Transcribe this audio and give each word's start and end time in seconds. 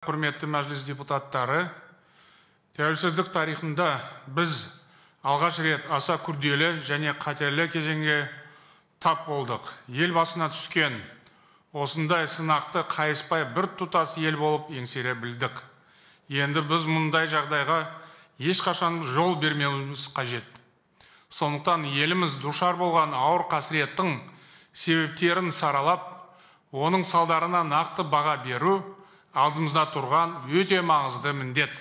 құрметті 0.00 0.48
мәжіліс 0.48 0.86
депутаттары 0.88 1.66
тәуелсіздік 2.78 3.26
тарихында 3.34 3.88
біз 4.32 4.62
алғаш 5.20 5.58
рет 5.60 5.88
аса 5.92 6.14
күрделі 6.24 6.70
және 6.86 7.12
қатерлі 7.20 7.66
кезеңге 7.68 8.14
тап 9.04 9.26
болдық. 9.28 9.66
Ел 9.92 10.14
басына 10.16 10.46
түскен 10.54 10.94
осындай 11.76 12.24
сынақты 12.32 12.86
қайыспай 12.88 13.44
бір 13.52 13.68
тұтас 13.76 14.14
ел 14.16 14.38
болып 14.40 14.70
еңсере 14.72 15.12
білдік. 15.20 15.60
Енді 16.32 16.62
біз 16.64 16.86
мұндай 16.88 17.28
жағдайға 17.28 17.82
ешқашан 18.40 19.02
жол 19.04 19.36
бермеуіміз 19.36 20.06
қажет. 20.16 20.48
Сондықтан 21.28 21.84
еліміз 21.84 22.38
душар 22.40 22.80
болған 22.80 23.12
ауыр 23.12 23.44
қасіреттің 23.52 24.16
себептерін 24.72 25.52
саралап 25.52 26.08
оның 26.72 27.04
салдарына 27.04 27.60
нақты 27.68 28.08
баға 28.08 28.38
беру 28.48 28.78
алдымызда 29.34 29.86
тұрған 29.94 30.34
өте 30.50 30.80
маңызды 30.82 31.32
міндет. 31.36 31.72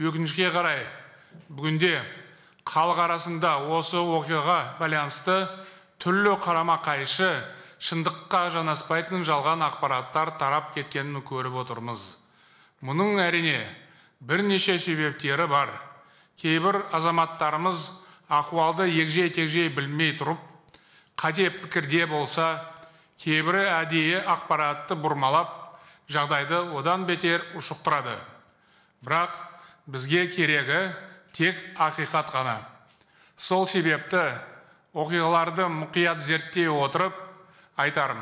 Өкінішке 0.00 0.48
қарай 0.54 0.84
бүгінде 1.52 1.98
халық 2.68 3.02
арасында 3.06 3.56
осы 3.76 4.00
оқиғаға 4.00 4.78
байланысты 4.80 5.36
түрлі 6.02 6.36
қарама 6.40 6.78
қайшы 6.84 7.28
шындыққа 7.82 8.42
жанаспайтын 8.56 9.24
жалған 9.26 9.64
ақпараттар 9.68 10.36
тарап 10.38 10.72
кеткенін 10.76 11.20
көріп 11.26 11.60
отырмыз. 11.64 12.16
Мұның 12.82 13.20
әрине 13.22 13.66
бірнеше 14.20 14.78
себептері 14.78 15.48
бар. 15.50 15.74
Кейбір 16.38 16.84
азаматтарымыз 16.94 17.90
ахуалды 18.28 18.88
егжей 18.88 19.30
тегжей 19.30 19.68
білмей 19.68 20.16
тұрып 20.18 20.40
қате 21.20 21.50
пікірде 21.52 22.06
болса 22.10 22.46
кейбірі 23.22 23.66
әдейі 23.68 24.22
ақпаратты 24.24 24.96
бұрмалап 24.98 25.61
жағдайды 26.12 26.60
одан 26.78 27.06
бетер 27.08 27.44
ушықтырады. 27.56 28.18
Бірақ 29.02 29.32
бізге 29.86 30.28
керегі 30.28 30.92
тек 31.32 31.56
ақиқат 31.76 32.30
қана 32.30 32.60
сол 33.36 33.66
себепті 33.66 34.20
оқиғаларды 34.94 35.66
мұқият 35.72 36.20
зерттей 36.20 36.68
отырып 36.70 37.16
айтарым 37.80 38.20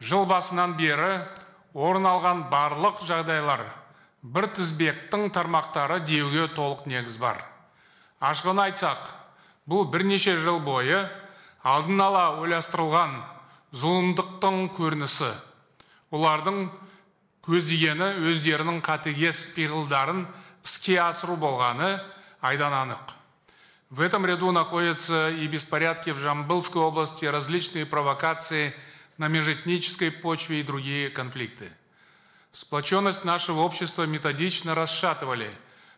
жыл 0.00 0.24
басынан 0.30 0.76
бері 0.78 1.26
орын 1.74 2.06
алған 2.08 2.46
барлық 2.52 3.02
жағдайлар 3.08 3.66
бір 4.22 4.46
тізбектің 4.56 5.28
тармақтары 5.34 6.00
деуге 6.04 6.46
толық 6.54 6.86
негіз 6.88 7.18
бар. 7.20 7.42
Ашығын 8.20 8.62
айтсақ 8.66 9.10
бұл 9.68 9.86
бірнеше 9.90 10.36
жыл 10.40 10.60
бойы 10.64 11.02
алдын 11.64 12.00
ала 12.00 12.24
ойластырылған 12.40 13.16
зұлымдықтың 13.76 14.70
көрінісі. 14.76 15.30
Олардың 16.10 16.68
көздегені 17.49 18.29
өздерінің 18.31 18.81
қатыгез 18.85 19.45
пиғылдарын 19.55 20.25
іске 20.65 20.99
асыру 21.01 21.37
болғаны 21.37 21.99
айдан 22.41 22.73
анық 22.73 23.15
в 23.89 24.01
этом 24.01 24.25
ряду 24.25 24.51
находятся 24.51 25.29
и 25.29 25.47
беспорядки 25.47 26.09
в 26.09 26.17
Жамбылской 26.17 26.81
области, 26.81 27.25
различные 27.25 27.85
провокации 27.85 28.73
на 29.17 29.27
межэтнической 29.27 30.11
почве 30.11 30.59
и 30.59 30.63
другие 30.63 31.09
конфликты. 31.09 31.71
Сплоченность 32.51 33.23
нашего 33.23 33.61
общества 33.61 34.03
методично 34.03 34.75
расшатывали, 34.75 35.49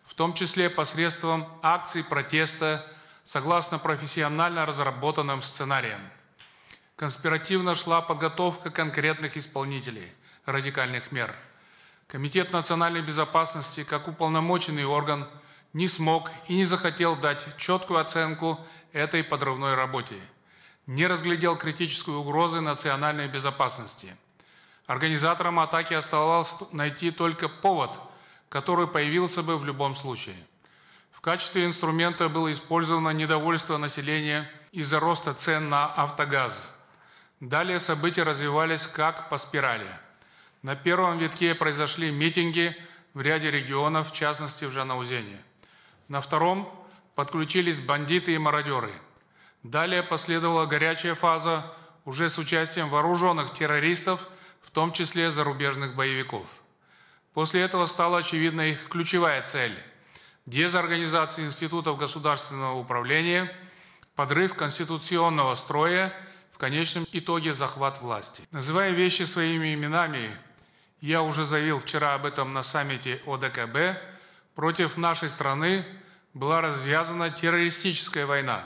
в 0.03 0.13
том 0.15 0.33
числе 0.33 0.69
посредством 0.69 1.47
акций 1.63 2.03
протеста 2.03 2.85
согласно 3.23 3.79
профессионально 3.79 4.65
разработанным 4.65 5.41
сценариям. 5.41 6.01
Конспиративно 6.97 7.73
шла 7.75 8.01
подготовка 8.01 8.69
конкретных 8.69 9.37
исполнителей 9.37 10.11
радикальных 10.44 11.12
мер. 11.12 11.34
Комитет 12.08 12.52
национальной 12.52 13.02
безопасности, 13.02 13.84
как 13.84 14.08
уполномоченный 14.08 14.84
орган, 14.84 15.28
не 15.72 15.88
смог 15.88 16.30
и 16.48 16.56
не 16.56 16.64
захотел 16.64 17.16
дать 17.16 17.46
четкую 17.56 18.00
оценку 18.00 18.58
этой 18.92 19.24
подрывной 19.24 19.74
работе, 19.74 20.16
не 20.86 21.06
разглядел 21.06 21.56
критическую 21.56 22.18
угрозы 22.18 22.60
национальной 22.60 23.28
безопасности. 23.28 24.16
Организаторам 24.86 25.58
атаки 25.60 25.94
оставалось 25.94 26.54
найти 26.72 27.10
только 27.10 27.48
повод, 27.48 27.98
который 28.48 28.86
появился 28.86 29.42
бы 29.42 29.56
в 29.56 29.64
любом 29.64 29.94
случае. 29.94 30.36
В 31.12 31.20
качестве 31.20 31.64
инструмента 31.64 32.28
было 32.28 32.50
использовано 32.50 33.10
недовольство 33.10 33.78
населения 33.78 34.50
из-за 34.72 34.98
роста 35.00 35.32
цен 35.32 35.68
на 35.68 35.86
автогаз. 35.86 36.72
Далее 37.40 37.80
события 37.80 38.24
развивались 38.24 38.86
как 38.86 39.28
по 39.28 39.38
спирали. 39.38 39.86
На 40.62 40.76
первом 40.76 41.18
витке 41.18 41.54
произошли 41.54 42.10
митинги 42.10 42.76
в 43.14 43.20
ряде 43.20 43.50
регионов, 43.50 44.10
в 44.10 44.14
частности 44.14 44.64
в 44.64 44.70
Жанаузене. 44.70 45.38
На 46.08 46.20
втором 46.20 46.72
подключились 47.14 47.80
бандиты 47.80 48.34
и 48.34 48.38
мародеры. 48.38 48.92
Далее 49.62 50.02
последовала 50.02 50.66
горячая 50.66 51.14
фаза 51.14 51.72
уже 52.04 52.28
с 52.28 52.38
участием 52.38 52.88
вооруженных 52.88 53.52
террористов, 53.52 54.26
в 54.60 54.70
том 54.70 54.92
числе 54.92 55.30
зарубежных 55.30 55.94
боевиков. 55.94 56.46
После 57.34 57.62
этого 57.62 57.86
стала 57.86 58.18
очевидна 58.18 58.70
их 58.70 58.88
ключевая 58.88 59.42
цель– 59.42 59.76
дезорганизация 60.46 61.44
институтов 61.44 61.98
государственного 61.98 62.78
управления, 62.78 63.54
подрыв 64.14 64.54
конституционного 64.54 65.54
строя, 65.54 66.12
в 66.52 66.58
конечном 66.58 67.06
итоге 67.12 67.54
захват 67.54 68.00
власти. 68.00 68.44
Называя 68.50 68.90
вещи 68.90 69.22
своими 69.22 69.74
именами, 69.74 70.30
я 71.02 71.22
уже 71.22 71.44
заявил 71.44 71.80
вчера 71.80 72.14
об 72.14 72.24
этом 72.24 72.54
на 72.54 72.62
саммите 72.62 73.20
ОДКБ, 73.26 74.00
против 74.54 74.96
нашей 74.96 75.28
страны 75.28 75.84
была 76.32 76.60
развязана 76.60 77.28
террористическая 77.28 78.24
война. 78.24 78.64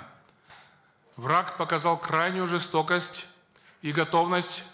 Враг 1.17 1.57
показал 1.57 1.99
крайнюю 1.99 2.47
жестокость 2.47 3.27
и 3.81 3.91
готовность 3.91 4.65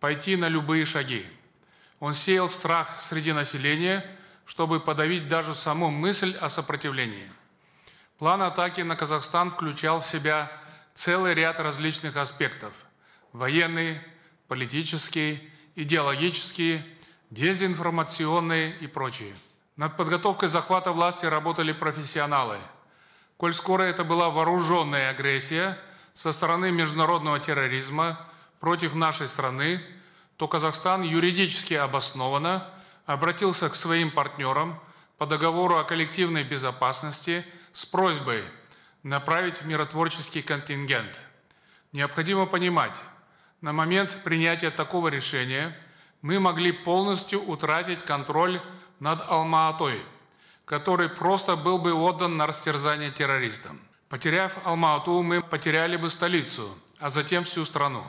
пойти 0.00 0.34
на 0.36 0.48
любые 0.48 0.84
шаги. 0.84 1.24
Он 2.00 2.12
сеял 2.12 2.48
страх 2.48 3.00
среди 3.00 3.32
населения, 3.32 4.04
чтобы 4.44 4.80
подавить 4.80 5.28
даже 5.28 5.54
саму 5.54 5.90
мысль 5.90 6.36
о 6.40 6.48
сопротивлении. 6.48 7.30
План 8.18 8.42
атаки 8.42 8.80
на 8.80 8.96
Казахстан 8.96 9.50
включал 9.50 10.00
в 10.00 10.06
себя 10.08 10.50
целый 10.94 11.34
ряд 11.34 11.60
различных 11.60 12.16
аспектов– 12.16 12.72
военный, 13.32 14.00
политический, 14.48 15.48
идеологический, 15.76 16.84
дезинформационные 17.32 18.76
и 18.76 18.86
прочие. 18.86 19.34
Над 19.76 19.96
подготовкой 19.96 20.50
захвата 20.50 20.92
власти 20.92 21.24
работали 21.24 21.72
профессионалы. 21.72 22.58
Коль 23.38 23.54
скоро 23.54 23.84
это 23.84 24.04
была 24.04 24.28
вооруженная 24.28 25.08
агрессия 25.08 25.78
со 26.12 26.32
стороны 26.32 26.70
международного 26.70 27.40
терроризма 27.40 28.28
против 28.60 28.94
нашей 28.94 29.28
страны, 29.28 29.82
то 30.36 30.46
Казахстан 30.46 31.02
юридически 31.02 31.72
обоснованно 31.72 32.68
обратился 33.06 33.70
к 33.70 33.74
своим 33.74 34.10
партнерам 34.10 34.78
по 35.16 35.26
договору 35.26 35.78
о 35.78 35.84
коллективной 35.84 36.44
безопасности 36.44 37.46
с 37.72 37.86
просьбой 37.86 38.44
направить 39.02 39.62
миротворческий 39.62 40.42
контингент. 40.42 41.18
Необходимо 41.92 42.44
понимать, 42.44 43.02
на 43.62 43.72
момент 43.72 44.18
принятия 44.22 44.70
такого 44.70 45.08
решения 45.08 45.74
мы 46.21 46.39
могли 46.39 46.71
полностью 46.71 47.43
утратить 47.43 48.03
контроль 48.03 48.61
над 48.99 49.21
Алма-Атой, 49.29 50.01
который 50.65 51.09
просто 51.09 51.55
был 51.55 51.77
бы 51.77 51.93
отдан 51.93 52.37
на 52.37 52.47
растерзание 52.47 53.11
террористам. 53.11 53.79
Потеряв 54.09 54.57
Алма-Ату, 54.65 55.21
мы 55.21 55.41
потеряли 55.41 55.97
бы 55.97 56.09
столицу, 56.09 56.77
а 56.99 57.09
затем 57.09 57.43
всю 57.43 57.65
страну. 57.65 58.03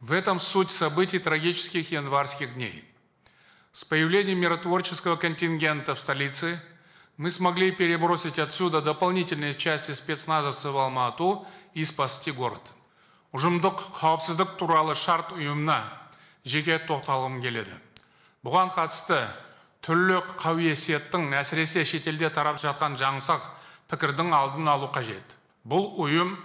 В 0.00 0.12
этом 0.12 0.40
суть 0.40 0.70
событий 0.70 1.18
трагических 1.18 1.90
январских 1.92 2.54
дней. 2.54 2.84
С 3.72 3.84
появлением 3.84 4.38
миротворческого 4.38 5.16
контингента 5.16 5.94
в 5.94 5.98
столице 5.98 6.60
мы 7.16 7.30
смогли 7.30 7.70
перебросить 7.70 8.38
отсюда 8.38 8.82
дополнительные 8.82 9.54
части 9.54 9.92
спецназовцев 9.92 10.72
в 10.72 10.78
Алма-Ату 10.78 11.46
и 11.74 11.84
спасти 11.84 12.32
город. 12.32 12.62
ұжымдық 13.32 13.78
қауіпсіздік 13.96 14.58
туралы 14.60 14.92
шарт 14.92 15.32
ұйымына 15.32 15.78
Жеке 16.47 16.79
тоқталғым 16.87 17.41
келеді. 17.43 17.75
Бұған 18.45 18.71
қатысты 18.75 19.19
түрлі 19.85 20.21
қауесеттің 20.39 21.31
әсіресе 21.39 21.83
шетелде 21.85 22.29
тарап 22.33 22.61
жатқан 22.63 22.97
жаңсақ 22.99 23.45
пікірдің 23.91 24.33
алдын 24.35 24.67
алу 24.71 24.89
қажет. 24.93 25.35
Бұл 25.67 25.89
ұйым 25.99 26.35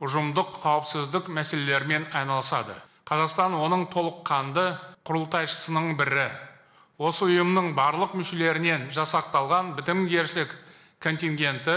ұжымдық 0.00 0.56
қауіпсіздік 0.62 1.28
мәселелерімен 1.28 2.06
айналысады. 2.16 2.74
Қазақстан 3.08 3.56
оның 3.58 3.88
толыққанды 3.92 4.66
құрылтайшысының 5.04 5.94
бірі. 5.98 6.30
Осы 7.00 7.26
ұйымның 7.28 7.72
барлық 7.76 8.14
мүшелерінен 8.16 8.90
жасақталған 8.96 9.74
бітімгершілік 9.78 10.52
контингенті 11.00 11.76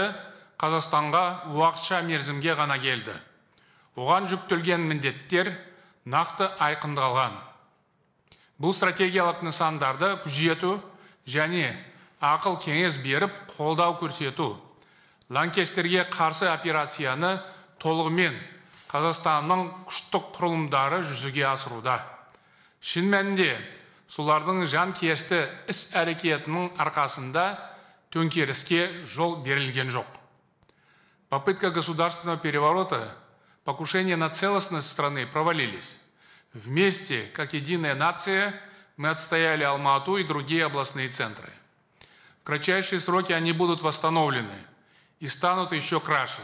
қазақстанға 0.60 1.24
уақытша 1.52 2.02
мерзімге 2.04 2.54
ғана 2.56 2.76
келді. 2.80 3.16
Оған 3.96 4.28
жүктелген 4.30 4.84
міндеттер 4.88 5.52
нақты 6.04 6.48
айқындалған. 6.60 7.36
Бұл 8.60 8.74
стратегиялық 8.76 9.42
нысандарды 9.46 10.14
күзету 10.24 10.76
және 11.26 11.72
ақыл 12.22 12.58
кеңес 12.62 12.98
беріп 13.02 13.32
қолдау 13.56 13.98
көрсету 14.00 14.54
лаңкестерге 15.32 16.04
қарсы 16.12 16.46
операцияны 16.50 17.38
толығымен 17.82 18.36
қазақстанның 18.92 19.64
күштік 19.88 20.28
құрылымдары 20.36 21.00
жүзеге 21.08 21.46
асыруда. 21.50 21.98
Шын 22.84 23.08
мәнінде 23.10 23.56
солардың 24.06 24.66
жанкешті 24.70 25.40
іс 25.72 25.88
әрекетінің 25.96 26.76
арқасында 26.78 27.46
төңкеріске 28.14 29.02
жол 29.02 29.40
берілген 29.42 29.90
жоқ. 29.90 30.06
Попытка 31.28 31.70
государственного 31.70 32.38
переворота 32.38 33.16
покушение 33.64 34.16
на 34.16 34.28
целостность 34.28 34.90
страны 34.90 35.26
провалились. 35.26 35.98
Вместе 36.54 37.24
как 37.34 37.52
единая 37.52 37.94
нация 37.94 38.58
мы 38.96 39.10
отстояли 39.10 39.64
алмату 39.64 40.16
и 40.16 40.24
другие 40.24 40.64
областные 40.64 41.08
центры. 41.08 41.50
В 42.42 42.46
кратчайшие 42.46 43.00
сроки 43.00 43.32
они 43.32 43.52
будут 43.52 43.82
восстановлены 43.82 44.54
и 45.20 45.26
станут 45.26 45.72
еще 45.72 46.00
краше. 46.00 46.42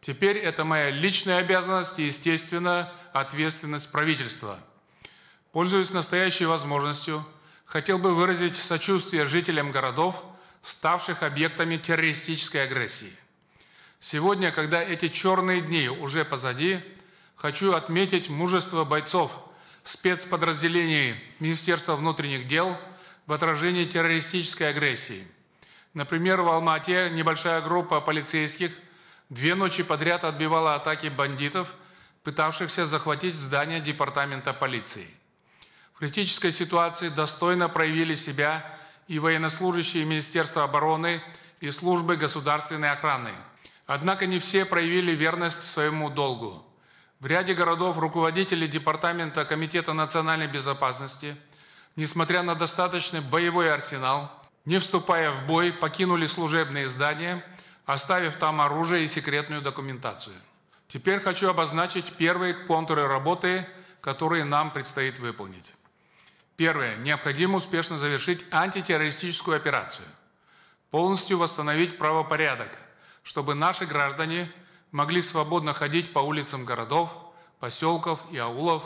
Теперь 0.00 0.36
это 0.36 0.64
моя 0.64 0.90
личная 0.90 1.38
обязанность 1.38 1.98
и 1.98 2.04
естественно 2.04 2.92
ответственность 3.12 3.90
правительства. 3.90 4.60
Пользуясь 5.50 5.90
настоящей 5.90 6.44
возможностью, 6.44 7.26
хотел 7.64 7.98
бы 7.98 8.14
выразить 8.14 8.56
сочувствие 8.56 9.26
жителям 9.26 9.72
городов, 9.72 10.22
ставших 10.62 11.22
объектами 11.22 11.76
террористической 11.76 12.64
агрессии. 12.64 13.12
Сегодня, 14.00 14.52
когда 14.52 14.82
эти 14.82 15.08
черные 15.08 15.60
дни 15.60 15.88
уже 15.88 16.24
позади, 16.24 16.80
хочу 17.38 17.72
отметить 17.72 18.28
мужество 18.28 18.84
бойцов 18.84 19.32
спецподразделений 19.84 21.14
Министерства 21.38 21.96
внутренних 21.96 22.46
дел 22.46 22.76
в 23.26 23.32
отражении 23.32 23.84
террористической 23.84 24.68
агрессии. 24.68 25.26
Например, 25.94 26.42
в 26.42 26.48
Алмате 26.48 27.10
небольшая 27.10 27.62
группа 27.62 28.00
полицейских 28.00 28.72
две 29.30 29.54
ночи 29.54 29.82
подряд 29.82 30.24
отбивала 30.24 30.74
атаки 30.74 31.06
бандитов, 31.06 31.74
пытавшихся 32.24 32.84
захватить 32.84 33.36
здание 33.36 33.80
департамента 33.80 34.52
полиции. 34.52 35.08
В 35.94 36.00
критической 36.00 36.52
ситуации 36.52 37.08
достойно 37.08 37.68
проявили 37.68 38.14
себя 38.14 38.78
и 39.06 39.18
военнослужащие 39.18 40.04
Министерства 40.04 40.64
обороны 40.64 41.22
и 41.60 41.70
службы 41.70 42.16
государственной 42.16 42.90
охраны. 42.90 43.32
Однако 43.86 44.26
не 44.26 44.38
все 44.38 44.64
проявили 44.64 45.12
верность 45.12 45.62
своему 45.62 46.10
долгу. 46.10 46.67
В 47.20 47.26
ряде 47.26 47.52
городов 47.52 47.98
руководители 47.98 48.68
Департамента 48.68 49.44
Комитета 49.44 49.92
национальной 49.92 50.46
безопасности, 50.46 51.36
несмотря 51.96 52.42
на 52.42 52.54
достаточный 52.54 53.20
боевой 53.20 53.72
арсенал, 53.72 54.30
не 54.64 54.78
вступая 54.78 55.32
в 55.32 55.44
бой, 55.46 55.72
покинули 55.72 56.26
служебные 56.26 56.86
здания, 56.86 57.44
оставив 57.86 58.36
там 58.36 58.60
оружие 58.60 59.04
и 59.04 59.08
секретную 59.08 59.62
документацию. 59.62 60.36
Теперь 60.86 61.18
хочу 61.18 61.48
обозначить 61.48 62.12
первые 62.16 62.54
контуры 62.54 63.08
работы, 63.08 63.66
которые 64.00 64.44
нам 64.44 64.70
предстоит 64.70 65.18
выполнить. 65.18 65.74
Первое. 66.56 66.96
Необходимо 66.98 67.56
успешно 67.56 67.98
завершить 67.98 68.44
антитеррористическую 68.52 69.56
операцию. 69.56 70.06
Полностью 70.92 71.38
восстановить 71.38 71.98
правопорядок, 71.98 72.70
чтобы 73.24 73.54
наши 73.54 73.86
граждане 73.86 74.52
могли 74.90 75.22
свободно 75.22 75.72
ходить 75.72 76.12
по 76.12 76.20
улицам 76.20 76.64
городов, 76.64 77.16
поселков 77.60 78.20
и 78.30 78.38
аулов, 78.38 78.84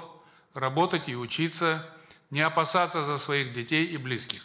работать 0.55 1.09
и 1.09 1.17
учиться, 1.17 1.89
не 2.31 2.41
опасаться 2.41 3.05
за 3.05 3.19
своих 3.19 3.53
детей 3.53 3.85
и 3.85 3.97
близких. 3.97 4.43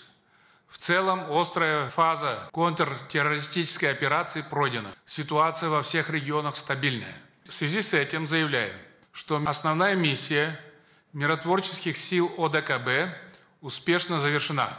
В 0.67 0.77
целом, 0.77 1.31
острая 1.31 1.89
фаза 1.89 2.49
контртеррористической 2.51 3.89
операции 3.89 4.41
пройдена. 4.41 4.93
Ситуация 5.05 5.69
во 5.69 5.81
всех 5.81 6.09
регионах 6.09 6.55
стабильная. 6.57 7.15
В 7.47 7.53
связи 7.53 7.81
с 7.81 7.93
этим 7.93 8.27
заявляю, 8.27 8.73
что 9.13 9.41
основная 9.45 9.95
миссия 9.95 10.59
миротворческих 11.13 11.97
сил 11.97 12.31
ОДКБ 12.37 13.15
успешно 13.61 14.19
завершена. 14.19 14.77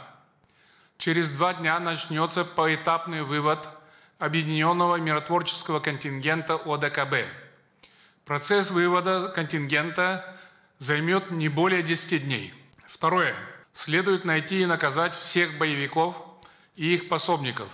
Через 0.97 1.29
два 1.29 1.53
дня 1.53 1.79
начнется 1.79 2.45
поэтапный 2.45 3.23
вывод 3.23 3.67
Объединенного 4.19 4.97
миротворческого 4.97 5.79
контингента 5.79 6.55
ОДКБ. 6.55 7.25
Процесс 8.25 8.69
вывода 8.69 9.29
контингента 9.29 10.37
займет 10.77 11.31
не 11.31 11.47
более 11.47 11.81
10 11.81 12.25
дней. 12.25 12.53
Второе. 12.85 13.33
Следует 13.71 14.25
найти 14.25 14.61
и 14.61 14.65
наказать 14.65 15.15
всех 15.15 15.57
боевиков 15.57 16.17
и 16.75 16.95
их 16.95 17.07
пособников, 17.07 17.69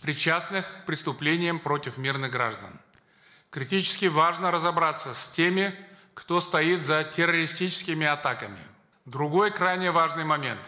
причастных 0.00 0.66
к 0.66 0.86
преступлениям 0.86 1.58
против 1.58 1.98
мирных 1.98 2.32
граждан. 2.32 2.80
Критически 3.50 4.06
важно 4.06 4.50
разобраться 4.50 5.12
с 5.12 5.28
теми, 5.28 5.78
кто 6.14 6.40
стоит 6.40 6.80
за 6.80 7.04
террористическими 7.04 8.06
атаками. 8.06 8.58
Другой 9.04 9.50
крайне 9.50 9.90
важный 9.90 10.24
момент. 10.24 10.60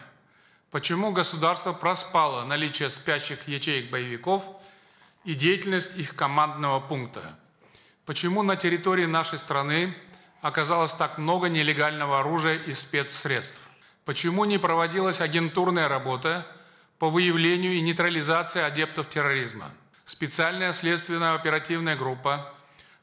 Почему 0.69 1.11
государство 1.11 1.73
проспало 1.73 2.45
наличие 2.45 2.91
спящих 2.91 3.47
ячеек 3.47 3.89
боевиков 3.89 4.54
и 5.24 5.34
деятельность 5.34 5.96
их 5.96 6.14
командного 6.14 6.80
пункта? 6.80 7.38
Почему 8.06 8.42
на 8.42 8.56
территории 8.56 9.06
нашей 9.06 9.38
страны 9.38 9.94
оказалось 10.40 10.94
так 10.94 11.18
много 11.18 11.48
нелегального 11.48 12.20
оружия 12.20 12.56
и 12.56 12.72
спецсредств? 12.72 13.60
Почему 14.04 14.44
не 14.44 14.58
проводилась 14.58 15.20
агентурная 15.20 15.88
работа 15.88 16.46
по 16.98 17.10
выявлению 17.10 17.74
и 17.74 17.80
нейтрализации 17.80 18.60
адептов 18.60 19.08
терроризма? 19.08 19.70
Специальная 20.04 20.72
следственная 20.72 21.34
оперативная 21.34 21.96
группа 21.96 22.52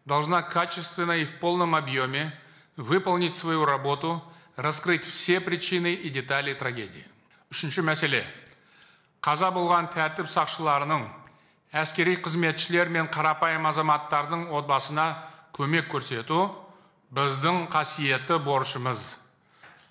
должна 0.06 0.42
качественно 0.42 1.14
и 1.14 1.26
в 1.26 1.40
полном 1.40 1.76
объеме 1.76 2.38
выполнить 2.76 3.36
свою 3.36 3.66
работу, 3.66 4.24
раскрыть 4.56 5.06
все 5.06 5.40
причины 5.40 5.94
и 5.94 6.10
детали 6.10 6.54
трагедии. 6.54 7.06
Үшінші 7.48 7.82
мәселе. 7.88 8.26
Қаза 9.24 9.50
болған 9.56 9.88
тәртіп 9.94 10.28
сақшыларының, 10.28 11.06
әскери 11.73 12.19
қызметшілер 12.21 12.93
мен 12.93 13.09
қарапайым 13.13 13.67
азаматтардың 13.71 14.49
отбасына 14.53 15.07
көмек 15.57 15.89
көрсету 15.93 16.51
біздің 17.13 17.67
қасиетті 17.73 18.39
борышымыз. 18.45 19.05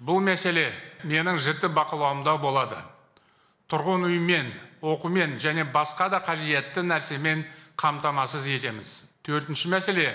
Бұл 0.01 0.21
мәселе 0.25 0.71
менің 1.03 1.37
жіті 1.41 1.69
бақылауымда 1.73 2.37
болады. 2.41 2.77
Тұрғын 3.69 4.07
үймен, 4.09 4.49
оқумен 4.81 5.37
және 5.39 5.63
басқа 5.73 6.09
да 6.09 6.19
қажетті 6.25 6.81
нәрсемен 6.85 7.43
қамтамасыз 7.77 8.47
етеміз 8.49 9.03
төртінші 9.25 9.69
мәселе 9.69 10.07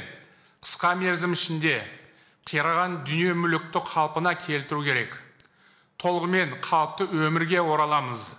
қысқа 0.64 0.95
мерзім 0.99 1.37
ішінде 1.37 1.79
қираған 2.47 3.00
дүние 3.07 3.37
мүлікті 3.38 3.83
қалпына 3.87 4.35
келтіру 4.43 4.83
керек 4.87 5.14
толығымен 6.02 6.59
қалыпты 6.67 7.07
өмірге 7.07 7.62
ораламыз 7.62 8.33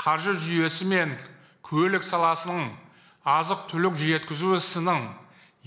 қаржы 0.00 0.34
жүйесі 0.40 0.88
мен 0.88 1.14
көлік 1.68 2.04
саласының 2.06 2.70
азық 3.28 3.66
түлік 3.68 3.96
жеткізу 4.00 4.54
ісінің 4.56 5.02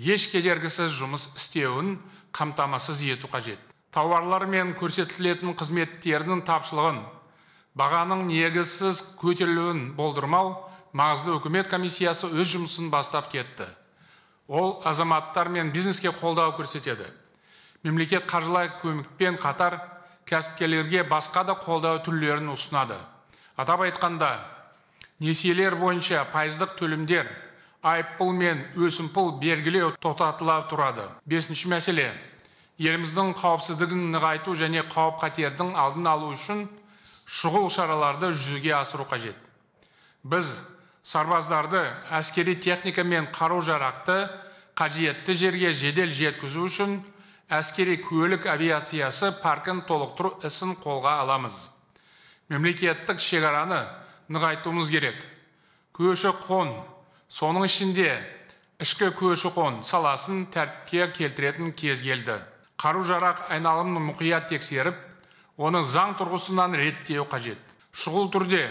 еш 0.02 0.28
кедергісіз 0.32 0.94
жұмыс 0.98 1.28
істеуін 1.38 2.00
қамтамасыз 2.34 3.04
ету 3.14 3.30
қажет. 3.30 3.60
Тауарлар 3.92 4.48
мен 4.50 4.72
көрсетілетін 4.80 5.54
қызметтердің 5.60 6.42
тапшылығын 6.48 7.04
бағаның 7.78 8.24
негізсіз 8.30 9.04
көтерілуін 9.20 9.92
болдырмау 9.98 10.56
маңызды 10.98 11.36
үкімет 11.38 11.70
комиссиясы 11.70 12.32
өз 12.32 12.56
жұмысын 12.56 12.90
бастап 12.90 13.30
кетті. 13.32 13.68
Ол 14.48 14.82
азаматтар 14.84 15.50
мен 15.50 15.72
бизнеске 15.72 16.10
қолдау 16.10 16.56
көрсетеді. 16.58 17.06
Мемлекет 17.84 18.26
қаржылай 18.26 18.72
көмекпен 18.82 19.38
қатар 19.38 19.78
кәсіпкерлерге 20.26 21.04
басқа 21.04 21.46
да 21.46 21.56
қолдау 21.60 22.02
түрлерін 22.04 22.52
ұсынады. 22.56 22.98
Атап 23.56 23.86
айтқанда 23.86 24.40
несиелер 25.22 25.78
бойынша 25.78 26.26
пайыздық 26.34 26.76
төлемдер 26.80 27.30
айыппұл 27.86 28.34
мен 28.38 28.66
өсімпұл 28.78 29.36
белгілеу 29.42 29.94
тоқтатыла 30.02 30.62
тұрады. 30.70 31.08
Бесінші 31.26 31.70
мәселе. 31.72 32.12
Еліміздің 32.82 33.34
қауіпсіздігін 33.38 34.10
нығайту 34.14 34.54
және 34.58 34.84
қауіп 34.90 35.20
қатердің 35.22 35.74
алдын 35.78 36.10
алу 36.10 36.32
үшін 36.34 36.66
шұғыл 37.30 37.70
шараларды 37.74 38.32
жүзеге 38.34 38.74
асыру 38.78 39.06
қажет. 39.10 39.38
Біз 40.24 40.50
сарбаздарды 41.04 41.84
әскери 42.14 42.56
техника 42.62 43.04
мен 43.04 43.30
қару 43.34 43.62
жарақты 43.66 44.28
қажетті 44.78 45.34
жерге 45.38 45.74
жедел 45.74 46.14
жеткізу 46.14 46.66
үшін 46.70 47.00
әскери 47.50 47.98
көлік 48.02 48.46
авиациясы 48.50 49.34
паркін 49.42 49.82
толықтыру 49.90 50.38
ісін 50.46 50.76
қолға 50.82 51.18
аламыз. 51.26 51.68
Мемлекеттік 52.50 53.20
шекараны 53.20 53.86
нығайтуымыз 54.32 54.90
керек. 54.92 55.18
Көші 55.94 56.32
қон 56.46 56.72
соның 57.32 57.68
ішінде 57.68 58.14
ішкі 58.82 59.12
көші 59.20 59.52
қон 59.56 59.82
саласын 59.86 60.46
тәртіпке 60.54 61.12
келтіретін 61.18 61.74
кез 61.76 62.02
келді. 62.06 62.40
Қару 62.80 63.04
жарақ 63.06 63.44
айналымын 63.52 64.08
мұқият 64.10 64.48
тексеріп 64.50 64.98
оны 65.58 65.84
заң 65.84 66.16
тұрғысынан 66.18 66.74
реттеу 66.80 67.28
қажет. 67.30 67.60
Шұғыл 67.92 68.32
түрде 68.34 68.64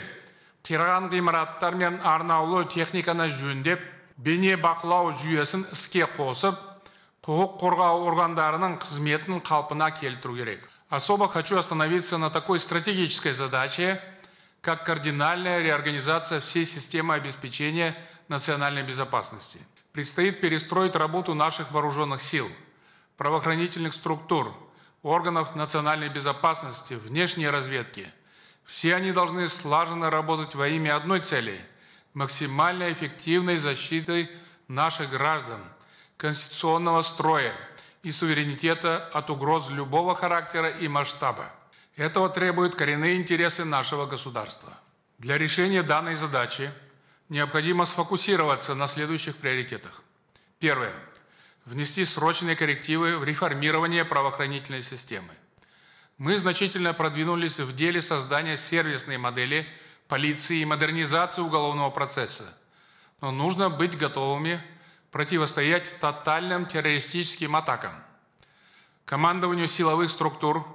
қираған 0.66 1.10
ғимараттар 1.12 1.76
мен 1.76 2.00
арнаулы 2.02 2.64
техниканы 2.72 3.28
жөндеп 3.30 3.84
бейне 4.16 4.56
бақылау 4.56 5.12
жүйесін 5.20 5.68
іске 5.76 6.08
қосып 6.16 6.58
құқық 7.20 7.56
қорғау 7.60 8.04
органдарының 8.08 8.78
қызметін 8.82 9.44
қалпына 9.44 9.92
келтіру 10.00 10.36
керек. 10.36 10.68
Особо 10.90 11.28
хочу 11.28 11.56
остановиться 11.56 12.18
на 12.18 12.30
такой 12.30 12.58
стратегической 12.58 13.32
задаче 13.32 14.02
как 14.60 14.84
кардинальная 14.84 15.62
реорганизация 15.62 16.40
всей 16.40 16.66
системы 16.66 17.14
обеспечения 17.14 17.96
национальной 18.28 18.82
безопасности. 18.82 19.58
Предстоит 19.92 20.40
перестроить 20.40 20.94
работу 20.94 21.34
наших 21.34 21.72
вооруженных 21.72 22.22
сил, 22.22 22.50
правоохранительных 23.16 23.94
структур, 23.94 24.54
органов 25.02 25.56
национальной 25.56 26.08
безопасности, 26.08 26.94
внешней 26.94 27.48
разведки. 27.48 28.12
Все 28.64 28.94
они 28.94 29.12
должны 29.12 29.48
слаженно 29.48 30.10
работать 30.10 30.54
во 30.54 30.68
имя 30.68 30.96
одной 30.96 31.20
цели– 31.20 31.60
максимально 32.14 32.92
эффективной 32.92 33.56
защиты 33.56 34.30
наших 34.68 35.10
граждан, 35.10 35.60
конституционного 36.16 37.02
строя 37.02 37.54
и 38.02 38.10
суверенитета 38.10 39.06
от 39.12 39.30
угроз 39.30 39.70
любого 39.70 40.14
характера 40.14 40.68
и 40.68 40.88
масштаба. 40.88 41.52
Этого 41.96 42.28
требуют 42.28 42.76
коренные 42.76 43.16
интересы 43.16 43.64
нашего 43.64 44.06
государства. 44.06 44.78
Для 45.18 45.36
решения 45.38 45.82
данной 45.82 46.14
задачи 46.14 46.72
необходимо 47.28 47.84
сфокусироваться 47.84 48.74
на 48.74 48.86
следующих 48.86 49.36
приоритетах. 49.36 50.02
Первое. 50.58 50.94
Внести 51.64 52.04
срочные 52.04 52.56
коррективы 52.56 53.18
в 53.18 53.24
реформирование 53.24 54.04
правоохранительной 54.04 54.82
системы. 54.82 55.34
Мы 56.16 56.36
значительно 56.38 56.92
продвинулись 56.94 57.60
в 57.60 57.74
деле 57.74 58.02
создания 58.02 58.56
сервисной 58.56 59.18
модели 59.18 59.66
полиции 60.08 60.58
и 60.58 60.64
модернизации 60.64 61.40
уголовного 61.40 61.90
процесса. 61.90 62.56
Но 63.20 63.30
нужно 63.30 63.70
быть 63.70 63.96
готовыми 63.96 64.62
противостоять 65.10 65.96
тотальным 66.00 66.66
террористическим 66.66 67.56
атакам. 67.56 67.92
Командованию 69.04 69.66
силовых 69.66 70.10
структур 70.10 70.66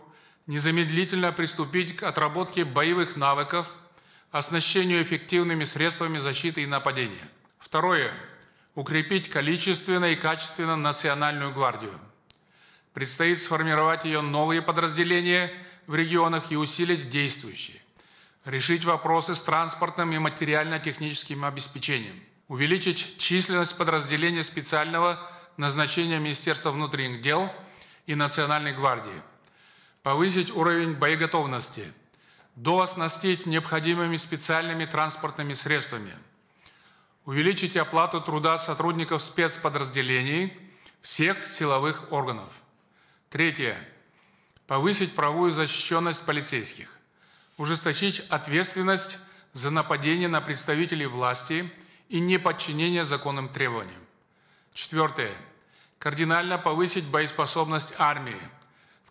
незамедлительно 0.47 1.31
приступить 1.31 1.95
к 1.95 2.03
отработке 2.03 2.65
боевых 2.65 3.15
навыков, 3.15 3.67
оснащению 4.31 5.01
эффективными 5.01 5.63
средствами 5.63 6.17
защиты 6.17 6.63
и 6.63 6.67
нападения. 6.67 7.29
Второе. 7.57 8.13
Укрепить 8.75 9.29
количественно 9.29 10.05
и 10.05 10.15
качественно 10.15 10.75
Национальную 10.75 11.53
гвардию. 11.53 11.99
Предстоит 12.93 13.41
сформировать 13.41 14.05
ее 14.05 14.21
новые 14.21 14.61
подразделения 14.61 15.51
в 15.87 15.95
регионах 15.95 16.51
и 16.51 16.57
усилить 16.57 17.09
действующие. 17.09 17.81
Решить 18.43 18.85
вопросы 18.85 19.33
с 19.33 19.41
транспортным 19.41 20.11
и 20.11 20.19
материально-техническим 20.19 21.45
обеспечением. 21.45 22.21
Увеличить 22.47 23.17
численность 23.17 23.75
подразделений 23.75 24.43
специального 24.43 25.19
назначения 25.57 26.19
Министерства 26.19 26.71
внутренних 26.71 27.21
дел 27.21 27.51
и 28.05 28.13
Национальной 28.13 28.73
гвардии– 28.73 29.21
повысить 30.05 30.51
уровень 30.51 30.93
боеготовности, 30.93 31.91
дооснастить 32.55 33.47
необходимыми 33.47 34.17
специальными 34.17 34.85
транспортными 34.85 35.55
средствами, 35.55 36.13
увеличить 37.25 37.75
оплату 37.75 38.21
труда 38.21 38.59
сотрудников 38.59 39.23
спецподразделений 39.23 40.53
всех 41.01 41.47
силовых 41.47 42.11
органов. 42.11 42.53
Третье. 43.31 43.79
Повысить 44.67 45.15
правовую 45.15 45.49
защищенность 45.49 46.21
полицейских, 46.21 46.87
ужесточить 47.57 48.19
ответственность 48.29 49.17
за 49.53 49.71
нападение 49.71 50.27
на 50.27 50.39
представителей 50.39 51.07
власти 51.07 51.73
и 52.09 52.19
неподчинение 52.19 53.05
законным 53.05 53.49
требованиям. 53.49 54.05
Четвертое. 54.71 55.33
Кардинально 55.97 56.59
повысить 56.59 57.07
боеспособность 57.07 57.95
армии– 57.97 58.39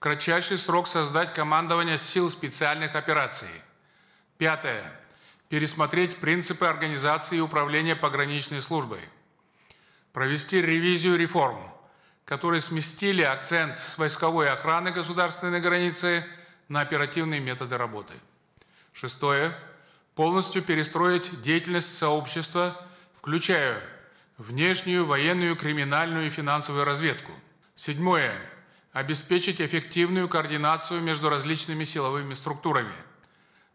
кратчайший 0.04 0.58
срок 0.58 0.86
создать 0.86 1.32
командование 1.32 1.96
сил 1.96 2.28
специальных 2.28 2.94
операций. 2.94 3.48
Пятое. 4.36 4.92
Пересмотреть 5.48 6.20
принципы 6.20 6.66
организации 6.66 7.38
и 7.38 7.40
управления 7.40 7.96
пограничной 7.96 8.60
службой. 8.60 9.00
Провести 10.12 10.60
ревизию 10.60 11.16
реформ, 11.16 11.58
которые 12.26 12.60
сместили 12.60 13.22
акцент 13.22 13.78
с 13.78 13.96
войсковой 13.96 14.50
охраны 14.50 14.90
государственной 14.90 15.62
границы 15.62 16.26
на 16.68 16.82
оперативные 16.82 17.40
методы 17.40 17.78
работы. 17.78 18.12
Шестое. 18.92 19.58
Полностью 20.16 20.62
перестроить 20.62 21.40
деятельность 21.40 21.96
сообщества, 21.96 22.86
включая 23.16 23.82
внешнюю, 24.36 25.06
военную, 25.06 25.56
криминальную 25.56 26.26
и 26.26 26.30
финансовую 26.30 26.84
разведку. 26.84 27.32
Седьмое 27.74 28.38
обеспечить 28.94 29.60
эффективную 29.60 30.28
координацию 30.28 31.02
между 31.02 31.28
различными 31.28 31.82
силовыми 31.82 32.32
структурами, 32.32 32.94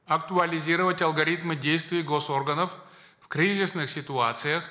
актуализировать 0.08 1.02
алгоритмы 1.02 1.58
действий 1.58 2.02
госорганов 2.02 2.74
в 3.20 3.28
кризисных 3.28 3.90
ситуациях, 3.90 4.64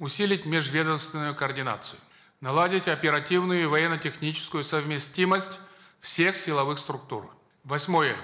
усилить 0.00 0.44
межведомственную 0.44 1.36
координацию, 1.36 2.00
наладить 2.40 2.88
оперативную 2.88 3.62
и 3.62 3.66
военно-техническую 3.66 4.64
совместимость 4.64 5.60
всех 6.00 6.36
силовых 6.36 6.80
структур. 6.80 7.30
Восьмое. 7.62 8.16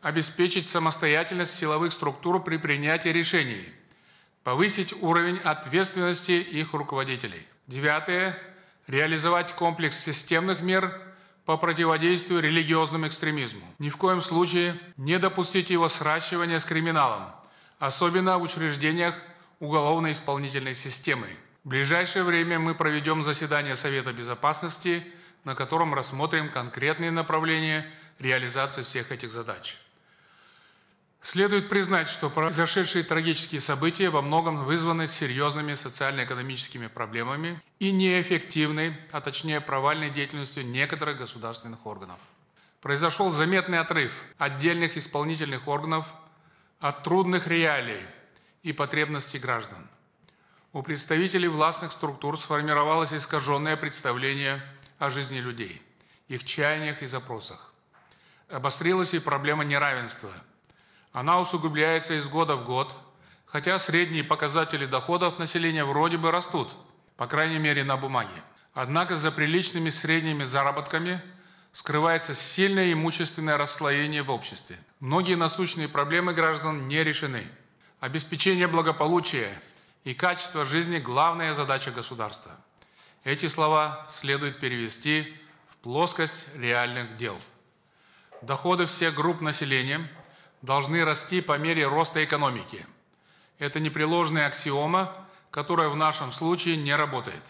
Обеспечить 0.00 0.66
самостоятельность 0.66 1.54
силовых 1.54 1.92
структур 1.92 2.42
при 2.42 2.56
принятии 2.56 3.10
решений, 3.10 3.68
повысить 4.44 4.94
уровень 5.02 5.36
ответственности 5.38 6.32
их 6.32 6.72
руководителей. 6.72 7.46
Девятое 7.66 8.55
реализовать 8.86 9.54
комплекс 9.54 9.98
системных 9.98 10.60
мер 10.60 11.00
по 11.44 11.56
противодействию 11.56 12.40
религиозному 12.40 13.06
экстремизму. 13.06 13.62
Ни 13.78 13.90
в 13.90 13.96
коем 13.96 14.20
случае 14.20 14.78
не 14.96 15.18
допустить 15.18 15.70
его 15.70 15.88
сращивания 15.88 16.58
с 16.58 16.64
криминалом, 16.64 17.30
особенно 17.78 18.38
в 18.38 18.42
учреждениях 18.42 19.14
уголовно-исполнительной 19.60 20.74
системы. 20.74 21.28
В 21.64 21.68
ближайшее 21.68 22.24
время 22.24 22.58
мы 22.58 22.74
проведем 22.74 23.22
заседание 23.22 23.76
Совета 23.76 24.12
Безопасности, 24.12 25.06
на 25.44 25.54
котором 25.54 25.94
рассмотрим 25.94 26.50
конкретные 26.50 27.10
направления 27.10 27.86
реализации 28.18 28.82
всех 28.82 29.12
этих 29.12 29.30
задач. 29.30 29.76
Следует 31.22 31.68
признать, 31.68 32.08
что 32.08 32.30
произошедшие 32.30 33.02
трагические 33.02 33.60
события 33.60 34.10
во 34.10 34.22
многом 34.22 34.64
вызваны 34.64 35.08
серьезными 35.08 35.74
социально-экономическими 35.74 36.86
проблемами 36.86 37.60
и 37.78 37.90
неэффективной, 37.90 38.96
а 39.10 39.20
точнее 39.20 39.60
провальной 39.60 40.10
деятельностью 40.10 40.64
некоторых 40.64 41.18
государственных 41.18 41.84
органов. 41.84 42.18
Произошел 42.80 43.30
заметный 43.30 43.80
отрыв 43.80 44.12
отдельных 44.38 44.96
исполнительных 44.96 45.66
органов 45.66 46.06
от 46.78 47.02
трудных 47.02 47.48
реалий 47.48 48.00
и 48.62 48.72
потребностей 48.72 49.38
граждан. 49.38 49.88
У 50.72 50.82
представителей 50.82 51.48
властных 51.48 51.90
структур 51.90 52.38
сформировалось 52.38 53.12
искаженное 53.12 53.76
представление 53.76 54.62
о 54.98 55.10
жизни 55.10 55.38
людей, 55.38 55.82
их 56.28 56.44
чаяниях 56.44 57.02
и 57.02 57.06
запросах. 57.06 57.72
Обострилась 58.48 59.14
и 59.14 59.18
проблема 59.18 59.64
неравенства– 59.64 60.30
она 61.16 61.40
усугубляется 61.40 62.12
из 62.12 62.28
года 62.28 62.56
в 62.56 62.64
год, 62.64 62.94
хотя 63.46 63.78
средние 63.78 64.22
показатели 64.22 64.84
доходов 64.84 65.38
населения 65.38 65.82
вроде 65.82 66.18
бы 66.18 66.30
растут, 66.30 66.76
по 67.16 67.26
крайней 67.26 67.58
мере 67.58 67.84
на 67.84 67.96
бумаге. 67.96 68.42
Однако 68.74 69.16
за 69.16 69.32
приличными 69.32 69.88
средними 69.88 70.44
заработками 70.44 71.22
скрывается 71.72 72.34
сильное 72.34 72.92
имущественное 72.92 73.56
расслоение 73.56 74.22
в 74.22 74.30
обществе. 74.30 74.78
Многие 75.00 75.36
насущные 75.36 75.88
проблемы 75.88 76.34
граждан 76.34 76.86
не 76.86 77.02
решены. 77.02 77.48
Обеспечение 77.98 78.66
благополучия 78.66 79.58
и 80.04 80.12
качества 80.12 80.66
жизни– 80.66 80.98
главная 81.00 81.54
задача 81.54 81.90
государства. 81.90 82.50
Эти 83.24 83.46
слова 83.46 84.04
следует 84.10 84.60
перевести 84.60 85.34
в 85.70 85.76
плоскость 85.78 86.46
реальных 86.54 87.16
дел. 87.16 87.38
Доходы 88.42 88.84
всех 88.84 89.14
групп 89.14 89.40
населения– 89.40 90.10
должны 90.62 91.04
расти 91.04 91.40
по 91.40 91.58
мере 91.58 91.86
роста 91.86 92.24
экономики. 92.24 92.86
Это 93.58 93.80
непреложная 93.80 94.46
аксиома, 94.46 95.14
которая 95.50 95.88
в 95.88 95.96
нашем 95.96 96.32
случае 96.32 96.76
не 96.76 96.94
работает. 96.94 97.42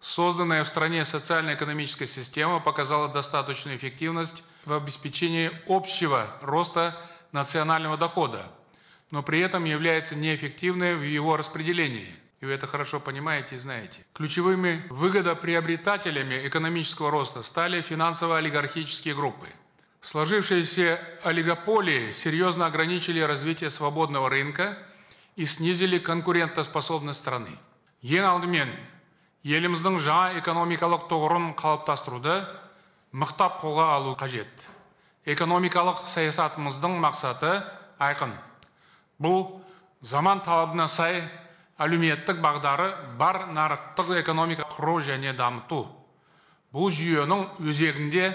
Созданная 0.00 0.62
в 0.62 0.68
стране 0.68 1.04
социально-экономическая 1.04 2.06
система 2.06 2.60
показала 2.60 3.08
достаточную 3.08 3.76
эффективность 3.76 4.44
в 4.64 4.72
обеспечении 4.72 5.50
общего 5.66 6.28
роста 6.42 6.96
национального 7.32 7.96
дохода, 7.96 8.46
но 9.10 9.22
при 9.22 9.40
этом 9.40 9.64
является 9.64 10.14
неэффективной 10.14 10.94
в 10.94 11.02
его 11.02 11.36
распределении. 11.36 12.14
И 12.40 12.44
вы 12.44 12.52
это 12.52 12.66
хорошо 12.66 13.00
понимаете 13.00 13.54
и 13.54 13.58
знаете. 13.58 14.04
Ключевыми 14.12 14.84
выгодоприобретателями 14.90 16.46
экономического 16.46 17.10
роста 17.10 17.42
стали 17.42 17.80
финансово-олигархические 17.80 19.14
группы– 19.14 19.48
Сложившиеся 20.00 21.00
олигополии 21.22 22.12
серьезно 22.12 22.66
ограничили 22.66 23.20
развитие 23.20 23.70
свободного 23.70 24.30
рынка 24.30 24.78
и 25.34 25.46
снизили 25.46 25.98
конкурентоспособность 25.98 27.18
страны. 27.18 27.58
Ең 28.02 28.24
алдымен, 28.28 28.70
еліміздің 29.42 29.98
жаңа 29.98 30.38
экономикалық 30.40 31.08
тұғырын 31.10 31.52
қалыптастыруды 31.58 32.36
мықтап 33.12 33.60
қолға 33.62 33.88
алу 33.96 34.14
қажет. 34.18 34.68
Экономикалық 35.26 36.04
саясатымыздың 36.06 37.00
мақсаты 37.02 37.64
айқын. 37.98 38.34
Бұл 39.18 39.62
заман 40.00 40.42
талабына 40.44 40.86
сай 40.88 41.24
әлеуметтік 41.82 42.38
бағдары 42.40 42.92
бар 43.18 43.46
нарықтық 43.52 44.20
экономика 44.20 44.68
құру 44.76 45.00
және 45.04 45.32
дамыту. 45.36 45.86
Бұл 46.72 46.92
жүйенің 46.92 47.48
өзегінде 47.64 48.30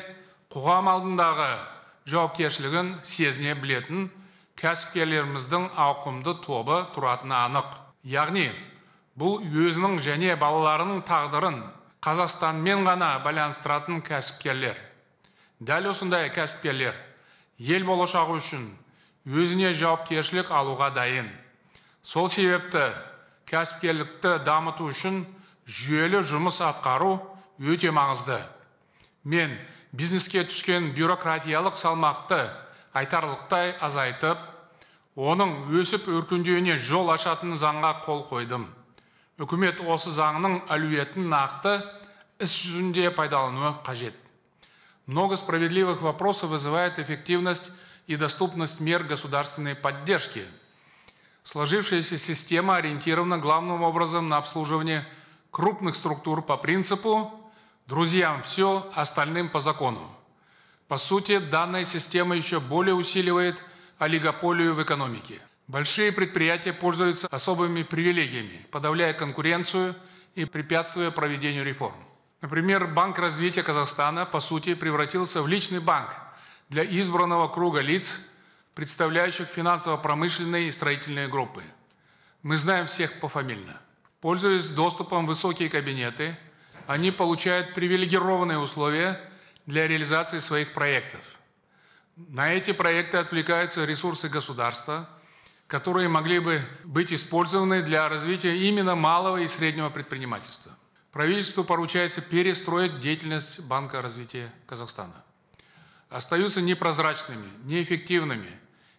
қоғам 0.51 0.89
алдындағы 0.91 1.51
жауапкершілігін 2.12 2.96
сезіне 3.08 3.53
білетін 3.55 4.10
кәсіпкерлеріміздің 4.60 5.70
ауқымды 5.79 6.34
тобы 6.43 6.81
тұратыны 6.96 7.38
анық. 7.38 7.70
Яғни 8.03 8.50
бұл 9.15 9.39
өзінің 9.46 10.00
және 10.03 10.36
балаларының 10.41 11.05
тағдырын 11.08 11.62
қазақстанмен 12.03 12.84
ғана 12.84 13.13
байланыстыратын 13.24 14.01
кәсіпкерлер. 14.03 14.75
Дәл 15.62 15.91
осындай 15.93 16.27
кәсіпкерлер 16.36 16.98
ел 17.62 17.86
болашағы 17.88 18.39
үшін 18.41 18.67
өзіне 19.29 19.72
жауапкершілік 19.77 20.51
алуға 20.51 20.89
дайын. 20.96 21.29
Сол 22.03 22.27
себепті 22.34 22.89
кәсіпкерлікті 23.48 24.39
дамыту 24.43 24.89
үшін 24.91 25.24
жүйелі 25.70 26.25
жұмыс 26.25 26.60
атқару 26.65 27.20
өте 27.62 27.91
маңызды. 27.93 28.41
Мен 29.24 29.53
бизнеске 29.92 30.45
түскен 30.45 30.92
бюрократиялық 30.97 31.76
салмақты 31.76 32.50
айтарлықтай 32.92 33.76
азайтып 33.80 34.38
оның 35.16 35.71
өсіп 35.80 36.09
өркендеуіне 36.12 36.76
жол 36.76 37.11
ашатын 37.14 37.56
заңға 37.56 38.02
қол 38.04 38.26
қойдым 38.28 38.68
үкімет 39.40 39.80
осы 39.80 40.12
заңның 40.16 40.62
әлеуетін 40.73 41.30
нақты 41.33 41.80
іс 42.40 42.52
жүзінде 42.52 43.11
пайдалануы 43.16 43.75
қажет 43.87 44.14
много 45.06 45.37
справедливых 45.37 46.02
вопросов 46.02 46.50
вызывает 46.50 46.99
эффективность 46.99 47.71
и 48.06 48.16
доступность 48.16 48.80
мер 48.80 49.04
государственной 49.04 49.75
поддержки. 49.75 50.45
Сложившаяся 51.45 52.18
система 52.18 52.76
ориентирована 52.76 53.38
главным 53.38 53.83
образом 53.83 54.28
на 54.28 54.37
обслуживание 54.37 55.06
крупных 55.52 55.95
структур 55.95 56.42
по 56.42 56.56
принципу 56.56 57.39
Друзьям 57.91 58.41
все, 58.41 58.89
остальным 58.95 59.50
по 59.50 59.60
закону. 59.60 60.10
По 60.88 60.95
сути, 60.95 61.39
данная 61.39 61.83
система 61.83 62.38
еще 62.38 62.62
более 62.62 62.95
усиливает 62.95 63.62
олигополию 63.98 64.74
в 64.75 64.81
экономике. 64.81 65.41
Большие 65.67 66.13
предприятия 66.13 66.71
пользуются 66.71 67.27
особыми 67.27 67.83
привилегиями, 67.83 68.65
подавляя 68.71 69.12
конкуренцию 69.12 69.98
и 70.36 70.45
препятствуя 70.45 71.12
проведению 71.12 71.65
реформ. 71.65 71.98
Например, 72.39 72.88
Банк 72.88 73.19
развития 73.19 73.62
Казахстана, 73.62 74.25
по 74.25 74.39
сути, 74.39 74.74
превратился 74.74 75.41
в 75.41 75.48
личный 75.50 75.81
банк 75.81 76.15
для 76.69 76.86
избранного 76.86 77.50
круга 77.50 77.81
лиц, 77.81 78.21
представляющих 78.74 79.50
финансово-промышленные 79.50 80.69
и 80.69 80.71
строительные 80.71 81.27
группы. 81.27 81.62
Мы 82.41 82.55
знаем 82.55 82.88
всех 82.88 83.19
пофамильно. 83.19 83.81
Пользуясь 84.21 84.69
доступом 84.69 85.25
в 85.25 85.27
высокие 85.27 85.69
кабинеты, 85.69 86.38
они 86.88 87.11
получают 87.11 87.73
привилегированные 87.73 88.57
условия 88.57 89.21
для 89.65 89.88
реализации 89.88 90.39
своих 90.39 90.73
проектов. 90.73 91.21
На 92.15 92.53
эти 92.53 92.71
проекты 92.71 93.17
отвлекаются 93.17 93.85
ресурсы 93.85 94.29
государства, 94.29 95.09
которые 95.67 96.09
могли 96.09 96.39
бы 96.39 96.61
быть 96.83 97.13
использованы 97.13 97.81
для 97.81 98.09
развития 98.09 98.57
именно 98.57 98.95
малого 98.95 99.38
и 99.38 99.47
среднего 99.47 99.89
предпринимательства. 99.89 100.77
Правительству 101.11 101.63
поручается 101.63 102.22
перестроить 102.22 103.00
деятельность 103.00 103.59
Банка 103.61 104.01
развития 104.01 104.51
Казахстана. 104.65 105.24
Остаются 106.09 106.61
непрозрачными, 106.61 107.48
неэффективными 107.63 108.51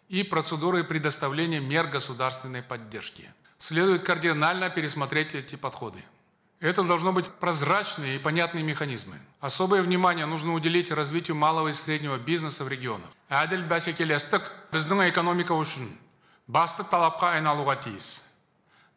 и 0.09 0.23
процедуры 0.23 0.85
предоставления 0.85 1.61
мер 1.61 1.87
государственной 1.87 2.62
поддержки. 2.62 3.33
Следует 3.59 4.03
кардинально 4.05 4.71
пересмотреть 4.71 5.35
эти 5.35 5.57
подходы. 5.57 6.03
Это 6.62 6.82
должно 6.84 7.13
быть 7.13 7.30
прозрачные 7.30 8.16
и 8.16 8.20
понятные 8.20 8.63
механизмы. 8.63 9.20
Особое 9.40 9.84
внимание 9.84 10.26
нужно 10.26 10.54
уделить 10.54 10.92
развитию 10.92 11.38
малого 11.38 11.68
и 11.68 11.74
среднего 11.74 12.18
бизнеса 12.18 12.63
в 12.63 12.68
регионах. 12.68 13.10
Әділ 13.30 13.68
бәсекелестік 13.70 14.48
біздің 14.74 15.04
экономика 15.12 15.54
үшін 15.54 15.92
басты 16.48 16.82
талапқа 16.88 17.36
айналуға 17.38 17.76
тиіс. 17.84 18.24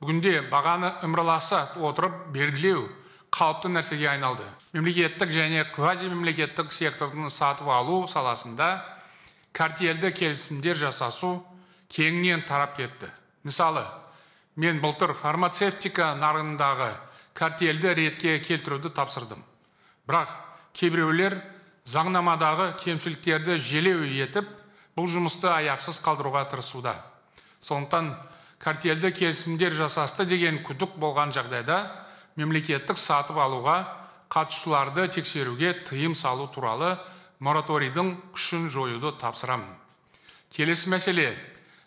Бүгінде 0.00 0.48
бағаны 0.48 0.94
ымыраласа 1.04 1.74
отырып 1.76 2.30
белгілеу 2.32 2.86
қалыпты 3.28 3.68
нәрсеге 3.68 4.08
айналды. 4.08 4.46
Мемлекеттік 4.72 5.28
және 5.28 5.66
квазимемлекеттік 5.74 6.72
сектордың 6.72 7.28
сатып 7.28 7.68
алу 7.68 8.06
саласында 8.08 8.70
картельді 9.52 10.14
келісімдер 10.16 10.80
жасасу 10.80 11.42
кеңінен 11.92 12.46
тарап 12.48 12.78
кетті. 12.78 13.10
Мысалы, 13.44 13.84
мен 14.56 14.80
былтыр 14.80 15.12
фармацевтика 15.12 16.14
нарығындағы 16.16 16.94
Картельді 17.35 17.93
ретке 17.93 18.39
келтіруді 18.39 18.89
тапсырдым. 18.95 19.41
Бірақ 20.07 20.31
кейбіреулер 20.71 21.35
заңнамадағы 21.83 22.71
кемшіліктерді 22.79 23.57
желеу 23.59 24.05
етіп 24.07 24.47
бұл 24.95 25.09
жұмысты 25.11 25.51
аяқсыз 25.51 25.99
қалдыруға 26.05 26.45
тырысуда. 26.53 26.95
Сондықтан 27.59 28.13
картельді 28.63 29.11
келісімдер 29.11 29.75
жасасты 29.75 30.25
деген 30.25 30.61
күдік 30.63 30.95
болған 31.01 31.35
жағдайда 31.35 31.81
мемлекеттік 32.39 32.97
сатып 32.97 33.37
алуға 33.43 33.75
қатысушыларды 34.31 35.09
тексеруге 35.19 35.73
тыйым 35.85 36.15
салу 36.15 36.47
туралы 36.47 36.95
мораторийдің 37.43 38.15
күшін 38.31 38.69
жоюды 38.71 39.11
тапсырамын. 39.19 39.75
Келесі 40.55 40.89
мәселе. 40.89 41.33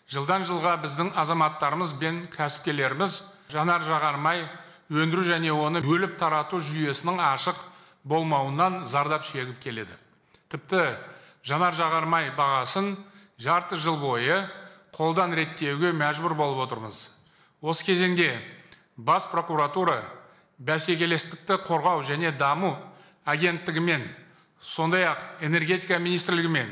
Жылдан 0.09 0.45
жылға 0.45 0.77
біздің 0.83 1.11
азаматтарымыз 1.17 1.93
бен 1.97 2.23
кәсіпкерлеріміз 2.33 3.21
жанар 3.49 3.83
жағармай 3.85 4.45
өндіру 4.89 5.23
және 5.27 5.53
оны 5.53 5.81
бөліп 5.85 6.17
тарату 6.17 6.59
жүйесінің 6.59 7.19
ашық 7.21 7.57
болмауынан 8.03 8.83
зардап 8.89 9.23
шегіп 9.27 9.59
келеді. 9.61 9.93
Тіпті 10.49 10.97
жанар 11.45 11.77
жағармай 11.77 12.31
бағасын 12.37 12.95
жарты 13.37 13.77
жыл 13.77 13.99
бойы 14.01 14.41
қолдан 14.95 15.35
реттеуге 15.37 15.93
мәжбүр 15.93 16.33
болып 16.33 16.65
отырмыз. 16.65 17.11
Осы 17.61 17.85
кезеңде 17.85 18.31
бас 18.97 19.27
прокуратура 19.29 20.01
бәсекелестікті 20.59 21.59
қорғау 21.67 22.01
және 22.03 22.33
даму 22.37 22.73
агенттігімен 23.25 24.03
сондай 24.59 25.05
ақ 25.07 25.21
энергетика 25.45 25.99
министрлігімен 25.99 26.71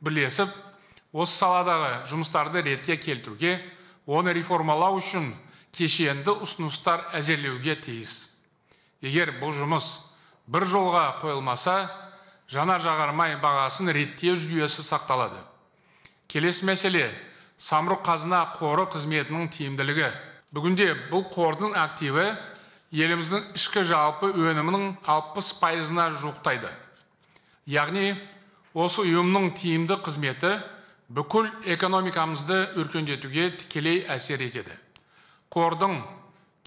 бірлесіп 0.00 0.50
осы 1.12 1.36
саладағы 1.38 2.08
жұмыстарды 2.10 2.64
ретке 2.64 2.96
келтіруге 2.96 3.58
оны 4.06 4.32
реформалау 4.34 4.98
үшін 4.98 5.30
кешенді 5.78 6.34
ұсыныстар 6.42 7.06
әзірлеуге 7.14 7.76
тиіс. 7.78 8.26
Егер 9.00 9.36
бұл 9.38 9.54
жұмыс 9.54 10.00
бір 10.50 10.66
жолға 10.66 11.04
қойылмаса 11.22 11.86
жанар 12.50 12.82
жағармай 12.82 13.36
бағасын 13.38 13.92
реттеу 13.94 14.34
жүйесі 14.34 14.82
сақталады. 14.82 15.38
Келесі 16.28 16.66
мәселе 16.66 17.06
самұрық 17.62 18.02
қазына 18.06 18.40
қоры 18.58 18.88
қызметінің 18.90 19.50
тиімділігі. 19.54 20.08
Бүгінде 20.50 20.88
бұл 21.12 21.26
қордың 21.30 21.76
активі 21.76 22.32
еліміздің 22.90 23.52
ішкі 23.58 23.84
жалпы 23.84 24.32
өнімінің 24.32 24.90
алпыс 25.06 25.52
пайызына 25.60 26.08
жуықтайды. 26.18 26.70
Яғни 27.68 28.16
осы 28.72 29.04
ұйымның 29.04 29.52
тиімді 29.60 30.00
қызметі 30.04 30.56
бүкіл 31.12 31.50
экономикамызды 31.68 32.64
өркендетуге 32.80 33.50
тікелей 33.60 34.06
әсер 34.08 34.40
етеді. 34.44 34.72
Қордың 35.54 36.00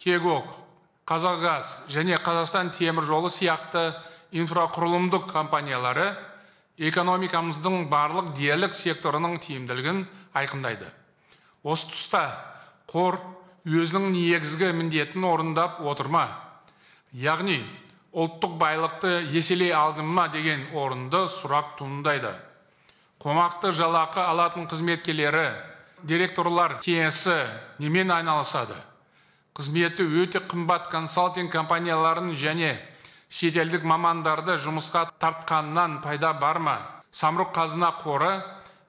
кегок 0.02 0.56
қазақгаз 1.10 1.76
және 1.91 2.17
қазақстан 2.22 2.72
темір 2.74 3.06
жолы 3.06 3.30
сияқты 3.34 3.91
инфрақұрылымдық 4.32 5.28
компаниялары 5.32 6.13
экономикамыздың 6.82 7.89
барлық 7.91 8.32
дерлік 8.38 8.76
секторының 8.76 9.38
тиімділігін 9.44 10.06
айқындайды. 10.34 10.88
Осы 11.63 11.91
тұста 11.91 12.24
қор 12.89 13.20
өзінің 13.67 14.10
негізгі 14.15 14.72
міндетін 14.74 15.28
орындап 15.28 15.82
отыр 15.86 16.10
ма? 16.10 16.26
Яғни 17.13 17.60
ұлттық 18.15 18.56
байлықты 18.58 19.12
еселей 19.36 19.74
алды 19.76 20.02
ма? 20.02 20.30
деген 20.34 20.65
орынды 20.74 21.28
сұрақ 21.30 21.76
туындайды. 21.78 22.32
Қомақты 23.22 23.76
жалақы 23.78 24.24
алатын 24.24 24.65
қызметкерлері 24.72 25.52
директорлар 26.04 26.80
кеңесі 26.84 27.36
немен 27.80 28.12
айналысады? 28.12 28.78
Қызметі 29.58 30.06
өте 30.24 30.40
қымбат 30.40 30.90
консалтинг 30.92 31.52
компанияларын 31.52 32.32
және 32.40 32.78
шетелдік 33.30 33.84
мамандарды 33.84 34.56
жұмысқа 34.62 35.10
тартқаннан 35.20 36.00
пайда 36.04 36.34
бар 36.34 36.60
ма? 36.60 36.78
Самұрық 37.12 37.52
қазына 37.56 37.92
қоры 38.02 38.32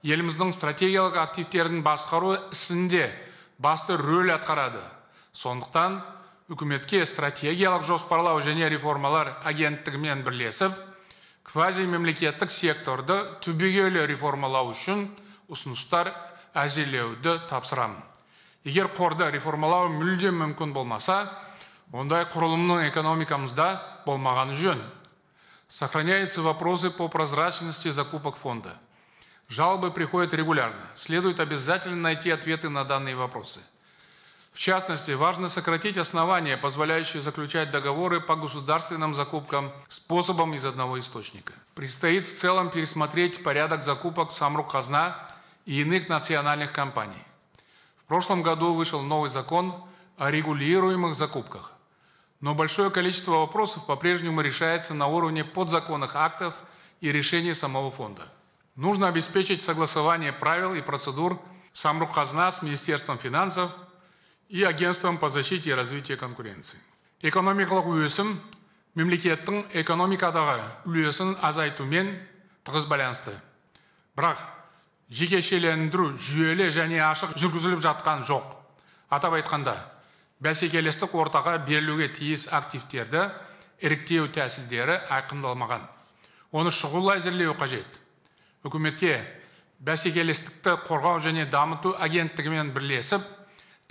еліміздің 0.07 0.55
стратегиялық 0.55 1.19
активтерін 1.23 1.83
басқару 1.83 2.37
ісінде 2.55 3.11
басты 3.59 3.97
рөл 3.99 4.33
атқарады. 4.35 4.83
Сондықтан 5.33 6.01
үкіметке 6.51 7.05
стратегиялық 7.07 7.87
жоспарлау 7.87 8.41
және 8.43 8.69
реформалар 8.71 9.37
агенттігімен 9.45 10.25
бірлесіп 10.27 10.75
квазимемлекеттік 11.47 12.51
секторды 12.51 13.17
түбегейлі 13.45 14.07
реформалау 14.07 14.71
үшін 14.73 15.09
ұсыныстар 15.53 16.13
әзірлеуді 16.58 17.38
тапсырамын 17.50 18.02
егер 18.68 18.90
қорды 18.98 19.30
реформалау 19.32 19.92
мүлдем 19.94 20.42
мүмкін 20.42 20.74
болмаса 20.76 21.20
ондай 21.94 22.26
құрылымның 22.32 22.88
экономикамызда 22.90 23.70
болмағаны 24.06 24.58
жөн 24.60 24.82
сохраняются 25.70 26.42
вопросы 26.42 26.92
по 26.92 27.08
прозрачности 27.08 27.90
закупок 27.90 28.38
фонда 28.38 28.78
жалобы 29.50 29.92
приходят 29.92 30.34
регулярно 30.34 30.86
следует 30.96 31.40
обязательно 31.40 31.96
найти 31.96 32.32
ответы 32.32 32.70
на 32.70 32.84
данные 32.84 33.16
вопросы 33.16 33.62
в 34.58 34.60
частности, 34.60 35.12
важно 35.12 35.50
сократить 35.50 36.00
основания, 36.00 36.58
позволяющие 36.58 37.22
заключать 37.22 37.70
договоры 37.70 38.20
по 38.20 38.36
государственным 38.36 39.14
закупкам 39.14 39.72
способом 39.88 40.56
из 40.56 40.66
одного 40.66 40.98
источника. 40.98 41.54
Предстоит 41.76 42.26
в 42.26 42.36
целом 42.36 42.72
пересмотреть 42.72 43.44
порядок 43.44 43.84
закупок 43.84 44.32
Самрук 44.32 44.72
Казна 44.72 45.28
и 45.66 45.82
иных 45.82 46.10
национальных 46.10 46.72
компаний. 46.72 47.24
В 47.98 48.06
прошлом 48.06 48.42
году 48.42 48.74
вышел 48.74 49.02
новый 49.02 49.30
закон 49.30 49.84
о 50.18 50.32
регулируемых 50.32 51.16
закупках. 51.16 51.74
Но 52.40 52.56
большое 52.56 52.90
количество 52.90 53.32
вопросов 53.32 53.86
по-прежнему 53.86 54.42
решается 54.42 54.94
на 54.94 55.08
уровне 55.08 55.44
подзаконных 55.44 56.16
актов 56.16 56.56
и 57.02 57.12
решений 57.12 57.54
самого 57.54 57.92
фонда. 57.92 58.32
Нужно 58.76 59.08
обеспечить 59.08 59.62
согласование 59.62 60.32
правил 60.32 60.74
и 60.74 60.82
процедур 60.82 61.42
Самрук 61.74 62.14
Казна 62.14 62.52
с 62.52 62.62
Министерством 62.62 63.18
финансов – 63.18 63.82
и 64.50 64.64
агентством 64.64 65.18
по 65.18 65.30
защите 65.30 65.72
и 65.72 65.74
развитию 65.74 66.18
конкуренции 66.18 66.80
экономикалық 67.22 67.90
өсім 68.06 68.38
мемлекеттің 68.96 69.74
экономикадағы 69.82 70.62
үлесін 70.88 71.34
азайтумен 71.44 72.14
тығыз 72.68 72.88
байланысты 72.88 73.34
бірақ 74.16 74.44
жекешелендіру 75.13 76.13
жүйелі 76.17 76.71
және 76.73 77.01
ашық 77.05 77.37
жүргізіліп 77.37 77.83
жатқан 77.85 78.25
жоқ. 78.29 78.47
Атап 79.13 79.37
айтқанда 79.37 79.77
бәсекелестік 80.41 81.13
ортаға 81.15 81.59
берілуге 81.67 82.09
тиіс 82.17 82.49
активтерді 82.51 83.29
іріктеу 83.85 84.31
тәсілдері 84.33 84.97
айқындалмаған. 85.13 85.85
Оны 86.53 86.73
шұғыл 86.73 87.13
әзірлеу 87.17 87.55
қажет. 87.61 88.01
Үкіметке 88.65 89.21
бәсекелестікті 89.85 90.79
қорғау 90.89 91.21
және 91.23 91.47
дамыту 91.51 91.95
агенттігімен 91.99 92.73
бірлесіп 92.73 93.25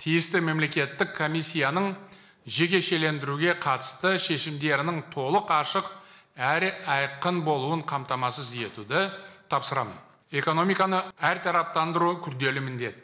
тиісті 0.02 0.42
мемлекеттік 0.42 1.14
комиссияның 1.16 1.92
жекешелендіруге 2.46 3.54
қатысты 3.62 4.16
шешімдерінің 4.18 5.04
толық 5.14 5.52
ашық 5.54 5.92
әрі 6.34 6.72
айқын 6.88 7.44
болуын 7.46 7.84
қамтамасыз 7.86 8.54
етуді 8.58 9.10
тапсырамын. 9.52 10.11
Экономиканы 10.32 11.02
әртараптандыру 11.20 12.16
күрделі 12.24 12.62
міндет. 12.64 12.96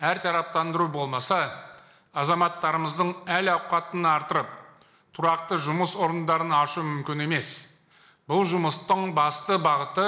Әртараптандыру 0.00 0.88
болмаса 0.88 1.42
азаматтарымыздың 2.16 3.12
әл 3.28 3.52
ауқатын 3.52 4.06
арттырып 4.08 4.54
тұрақты 5.16 5.58
жұмыс 5.60 5.92
орындарын 6.00 6.54
ашу 6.56 6.82
мүмкін 6.86 7.26
емес. 7.26 7.68
Бұл 8.30 8.46
жұмыстың 8.48 9.12
басты 9.14 9.58
бағыты 9.60 10.06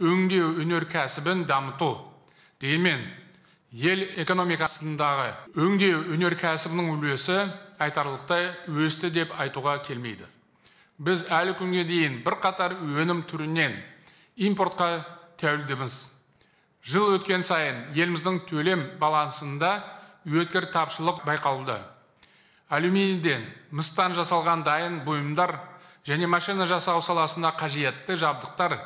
өңдеу 0.00 0.54
өнеркәсібін 0.62 1.44
дамыту. 1.48 1.92
Дегенмен 2.60 3.04
ел 3.72 4.06
экономикасындағы 4.22 5.28
өңдеу 5.60 6.04
өнеркәсібінің 6.16 6.92
үлесі 6.94 7.38
айтарлықтай 7.82 8.48
өсті 8.70 9.10
деп 9.12 9.34
айтуға 9.36 9.80
келмейді. 9.84 10.24
Біз 10.98 11.26
әлі 11.28 11.56
күнге 11.58 11.84
дейін 11.84 12.22
бір 12.24 12.38
қатар 12.40 12.78
өнім 12.80 13.26
түрінен 13.28 13.76
импортқа 14.48 15.04
тәуелдіміз. 15.40 15.98
Жыл 16.86 17.18
өткен 17.18 17.42
сайын 17.42 17.84
еліміздің 17.94 18.44
төлем 18.48 18.86
балансында 19.00 19.74
өткір 20.26 20.70
тапшылық 20.74 21.24
байқалуда 21.26 21.82
алюминийден 22.68 23.44
мыстан 23.70 24.14
жасалған 24.16 24.64
дайын 24.66 25.00
бұйымдар 25.06 25.54
және 26.06 26.26
машина 26.26 26.66
жасау 26.66 27.00
саласына 27.02 27.52
қажетті 27.58 28.16
жабдықтар 28.18 28.76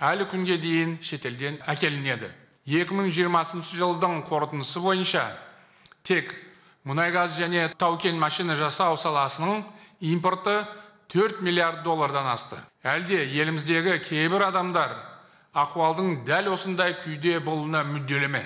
әлі 0.00 0.26
күнге 0.28 0.58
дейін 0.60 0.98
шетелден 1.00 1.56
әкелінеді. 1.66 2.28
2020 2.68 3.64
жылдың 3.76 4.22
қорытындысы 4.28 4.80
бойынша 4.80 5.24
тек 6.02 6.34
мұнай 6.84 7.12
газ 7.12 7.38
және 7.38 7.70
тау 7.78 7.96
кен 7.98 8.18
машина 8.20 8.56
жасау 8.56 8.96
саласының 9.00 9.64
импорты 10.00 10.64
4 11.12 11.40
миллиард 11.40 11.82
доллардан 11.84 12.26
асты. 12.28 12.56
Әлде 12.82 13.24
еліміздегі 13.24 13.98
кейбір 14.04 14.48
адамдар 14.48 14.96
ахуалдың 15.54 16.24
дәл 16.26 16.52
осындай 16.52 16.98
күйде 17.00 17.38
болуына 17.40 17.84
мүдделі 17.86 18.30
ме 18.36 18.44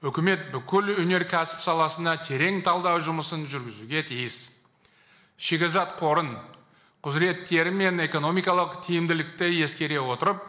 үкімет 0.00 0.46
бүкіл 0.48 0.94
өнеркәсіп 1.02 1.60
саласына 1.60 2.14
терең 2.24 2.62
талдау 2.64 3.02
жұмысын 3.04 3.42
жүргізуге 3.52 4.00
тиіс. 4.08 4.46
Шикізат 5.36 5.98
қорын 6.00 6.30
құзыреттері 7.04 7.72
мен 7.76 8.00
экономикалық 8.06 8.78
тиімділікті 8.86 9.50
ескере 9.66 10.00
отырып 10.00 10.40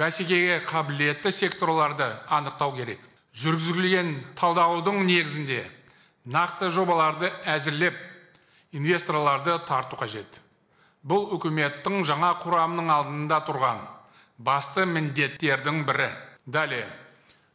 бәсекеге 0.00 0.62
қабілетті 0.64 1.32
секторларды 1.32 2.08
анықтау 2.32 2.72
керек. 2.78 3.00
Жүргізілген 3.36 4.16
талдаудың 4.40 5.04
негізінде 5.04 5.66
нақты 6.24 6.70
жобаларды 6.72 7.28
әзірлеп 7.44 7.98
инвесторларды 8.72 9.58
тарту 9.68 10.00
қажет. 10.00 10.40
Бұл 11.04 11.34
үкіметтің 11.36 12.00
жаңа 12.08 12.32
құрамының 12.40 12.88
алдында 12.96 13.44
тұрған. 13.44 13.84
басты 14.37 14.85
міндеттердің 14.85 15.85
бірі 15.85 16.09
далее 16.45 16.87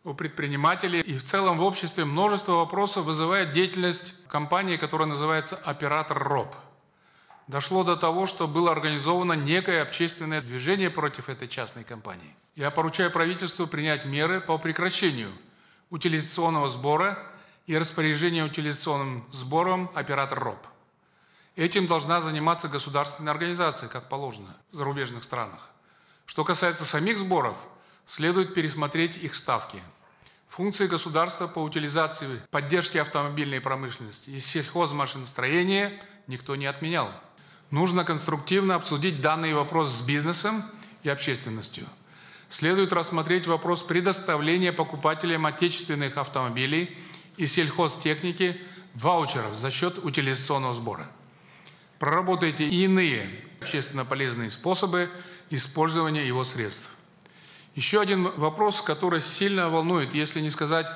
у 0.05 0.13
предпринимателей 0.15 1.01
и 1.01 1.17
в 1.17 1.25
целом 1.25 1.59
в 1.59 1.63
обществе 1.63 2.05
множество 2.05 2.53
вопросов 2.53 3.07
вызывает 3.07 3.53
деятельность 3.53 4.15
компании, 4.29 4.77
которая 4.77 5.09
называется 5.09 5.57
«Оператор 5.57 6.19
РОП» 6.19 6.55
дошло 7.47 7.85
до 7.85 7.97
того, 7.97 8.27
что 8.27 8.49
было 8.49 8.73
организовано 8.73 9.35
некое 9.35 9.83
общественное 9.83 10.41
движение 10.41 10.91
против 10.91 11.29
этой 11.29 11.49
частной 11.49 11.85
компании. 11.85 12.35
Я 12.57 12.71
поручаю 12.71 13.11
правительству 13.11 13.67
принять 13.67 14.05
меры 14.05 14.41
по 14.41 14.59
прекращению 14.59 15.33
утилизационного 15.91 16.69
сбора 16.69 17.19
и 17.67 17.77
распоряжения 17.77 18.45
утилизационным 18.45 19.27
сбором 19.31 19.91
оператор 19.95 20.39
РОП. 20.39 20.67
Этим 21.57 21.87
должна 21.87 22.21
заниматься 22.21 22.69
государственная 22.69 23.33
организация, 23.33 23.89
как 23.89 24.09
положено 24.09 24.57
в 24.73 24.77
зарубежных 24.77 25.23
странах. 25.23 25.71
Что 26.30 26.44
касается 26.44 26.86
самих 26.86 27.18
сборов, 27.18 27.58
следует 28.06 28.54
пересмотреть 28.54 29.18
их 29.18 29.34
ставки. 29.34 29.82
Функции 30.48 30.86
государства 30.86 31.48
по 31.48 31.58
утилизации, 31.58 32.40
поддержке 32.52 33.02
автомобильной 33.02 33.60
промышленности 33.60 34.30
и 34.30 34.40
сельхозмашиностроения 34.40 36.00
никто 36.28 36.56
не 36.56 36.68
отменял. 36.68 37.12
Нужно 37.72 38.04
конструктивно 38.04 38.76
обсудить 38.76 39.22
данный 39.22 39.56
вопрос 39.56 39.90
с 39.90 40.02
бизнесом 40.04 40.70
и 41.02 41.10
общественностью. 41.10 41.88
Следует 42.48 42.94
рассмотреть 42.94 43.48
вопрос 43.48 43.82
предоставления 43.82 44.72
покупателям 44.72 45.48
отечественных 45.48 46.18
автомобилей 46.18 46.96
и 47.38 47.48
сельхозтехники 47.48 48.62
ваучеров 48.94 49.56
за 49.56 49.72
счет 49.72 49.98
утилизационного 49.98 50.74
сбора. 50.74 51.10
Проработайте 51.98 52.68
и 52.68 52.84
иные 52.86 53.44
общественно 53.60 54.06
полезные 54.06 54.52
способы 54.52 55.10
использования 55.50 56.28
его 56.28 56.44
средств. 56.44 56.90
Еще 57.76 58.02
один 58.02 58.32
вопрос, 58.32 58.82
который 58.82 59.22
сильно 59.22 59.70
волнует, 59.70 60.14
если 60.14 60.42
не 60.42 60.50
сказать 60.50 60.92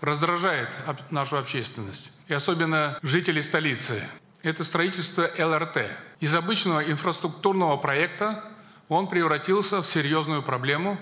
раздражает 0.00 0.68
нашу 1.10 1.38
общественность, 1.38 2.12
и 2.28 2.34
особенно 2.34 2.98
жителей 3.02 3.42
столицы 3.42 4.02
это 4.46 4.62
строительство 4.62 5.28
ЛРТ. 5.36 5.90
Из 6.20 6.32
обычного 6.32 6.80
инфраструктурного 6.88 7.76
проекта 7.78 8.44
он 8.88 9.08
превратился 9.08 9.82
в 9.82 9.86
серьезную 9.88 10.40
проблему, 10.42 11.00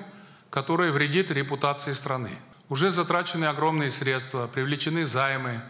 которая 0.49 0.93
вредит 0.93 1.31
репутации 1.31 1.93
страны. 1.93 2.31
Уже 2.71 2.91
затрачены 2.91 3.45
огромные 3.45 3.91
средства, 3.91 4.47
привлечены 4.47 5.05
займы, 5.05 5.61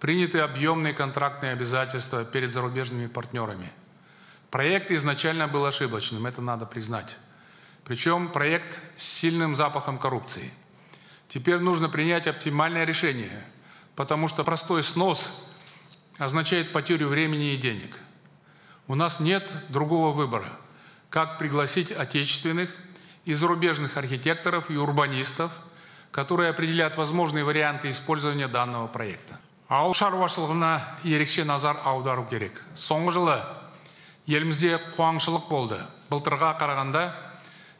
приняты 0.00 0.38
объемные 0.38 0.94
контрактные 0.94 1.52
обязательства 1.52 2.24
перед 2.24 2.50
зарубежными 2.50 3.08
партнерами. 3.08 3.70
Проект 4.50 4.90
изначально 4.90 5.46
был 5.46 5.66
ошибочным, 5.66 6.26
это 6.26 6.40
надо 6.40 6.66
признать. 6.66 7.16
Причем 7.84 8.28
проект 8.28 8.80
с 8.96 9.04
сильным 9.04 9.54
запахом 9.54 9.98
коррупции. 9.98 10.52
Теперь 11.28 11.58
нужно 11.58 11.88
принять 11.88 12.26
оптимальное 12.26 12.84
решение, 12.84 13.44
потому 13.94 14.28
что 14.28 14.44
простой 14.44 14.82
снос 14.82 15.32
означает 16.16 16.72
потерю 16.72 17.08
времени 17.08 17.52
и 17.52 17.56
денег. 17.56 17.98
У 18.86 18.94
нас 18.94 19.20
нет 19.20 19.52
другого 19.68 20.12
выбора, 20.12 20.48
как 21.10 21.38
пригласить 21.38 21.92
отечественных 21.92 22.74
и 23.26 23.34
зарубежных 23.34 23.96
архитекторов 23.98 24.70
и 24.70 24.76
урбанистов, 24.76 25.52
которые 26.10 26.48
определят 26.48 26.96
возможные 26.96 27.44
варианты 27.44 27.90
использования 27.90 28.48
данного 28.48 28.86
проекта. 28.86 29.38
ауыл 29.68 29.92
шаруашылығына 29.92 31.04
ерекше 31.04 31.44
назар 31.44 31.76
аудару 31.84 32.24
керек 32.24 32.56
соңғы 32.72 33.12
елімізде 34.28 34.76
қуаңшылық 34.92 35.48
болды. 35.48 35.78
Былтырға 36.10 36.54
қарағанда 36.60 37.02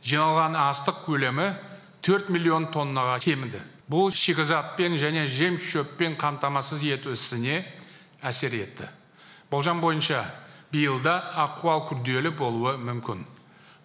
жиналған 0.05 0.57
астық 0.57 1.03
көлемі 1.05 1.53
4 2.03 2.31
миллион 2.33 2.69
тоннаға 2.73 3.19
кеміді. 3.23 3.61
Бұл 3.89 4.13
шикізатпен 4.13 4.97
және 5.01 5.27
жем 5.29 5.59
шөппен 5.61 6.17
қамтамасыз 6.21 6.85
ету 6.89 7.13
ісіне 7.13 7.63
әсер 8.21 8.57
етті. 8.57 8.89
Болжам 9.51 9.81
бойынша 9.81 10.25
биылда 10.73 11.19
ахуал 11.37 11.87
күрделі 11.89 12.33
болуы 12.37 12.77
мүмкін. 12.81 13.25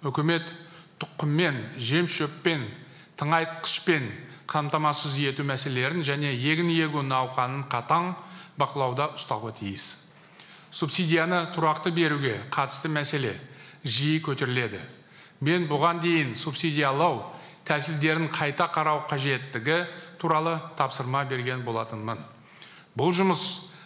Үкімет 0.03 0.51
тұқыммен 0.99 1.59
жем 1.79 2.07
шөппен 2.11 2.67
тыңайтқышпен 3.19 4.09
қамтамасыз 4.47 5.19
ету 5.23 5.47
мәселелерін 5.47 6.03
және 6.03 6.33
егін 6.35 6.71
егу 6.75 7.03
науқанын 7.03 7.67
қатаң 7.71 8.13
бақылауда 8.59 9.13
ұстауға 9.17 9.53
тиіс. 9.59 10.02
Субсидияны 10.73 11.45
тұрақты 11.53 11.93
беруге 11.93 12.39
қатысты 12.53 12.89
мәселе 12.89 13.35
жиі 13.85 14.19
көтеріледі. 14.25 14.81
Мен 15.43 15.67
бұған 15.69 16.01
дейін 16.01 16.33
субсидиялау 16.39 17.21
тәсілдерін 17.67 18.29
қайта 18.33 18.65
қарау 18.73 19.03
қажеттігі 19.09 19.83
туралы 20.17 20.57
тапсырма 20.77 21.23
берген 21.29 21.61
болатынмын. 21.67 22.17
Бұл 22.97 23.13
жұмыс 23.13 23.43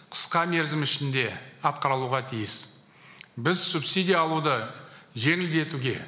қысқа 0.08 0.46
мерзім 0.48 0.86
ішінде 0.86 1.32
атқарылуға 1.66 2.22
тиіс. 2.30 2.68
Біз 3.36 3.60
субсидия 3.60 4.22
алуды 4.22 4.56
жеңілдетуге 5.18 5.98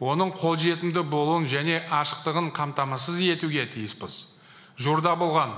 оның 0.00 0.34
қолжетімді 0.40 1.04
болуын 1.06 1.46
және 1.48 1.78
ашықтығын 1.94 2.50
қамтамасыз 2.56 3.22
етуге 3.30 3.68
тиіспіз. 3.70 4.24
Жорда 4.76 5.14
болған 5.16 5.54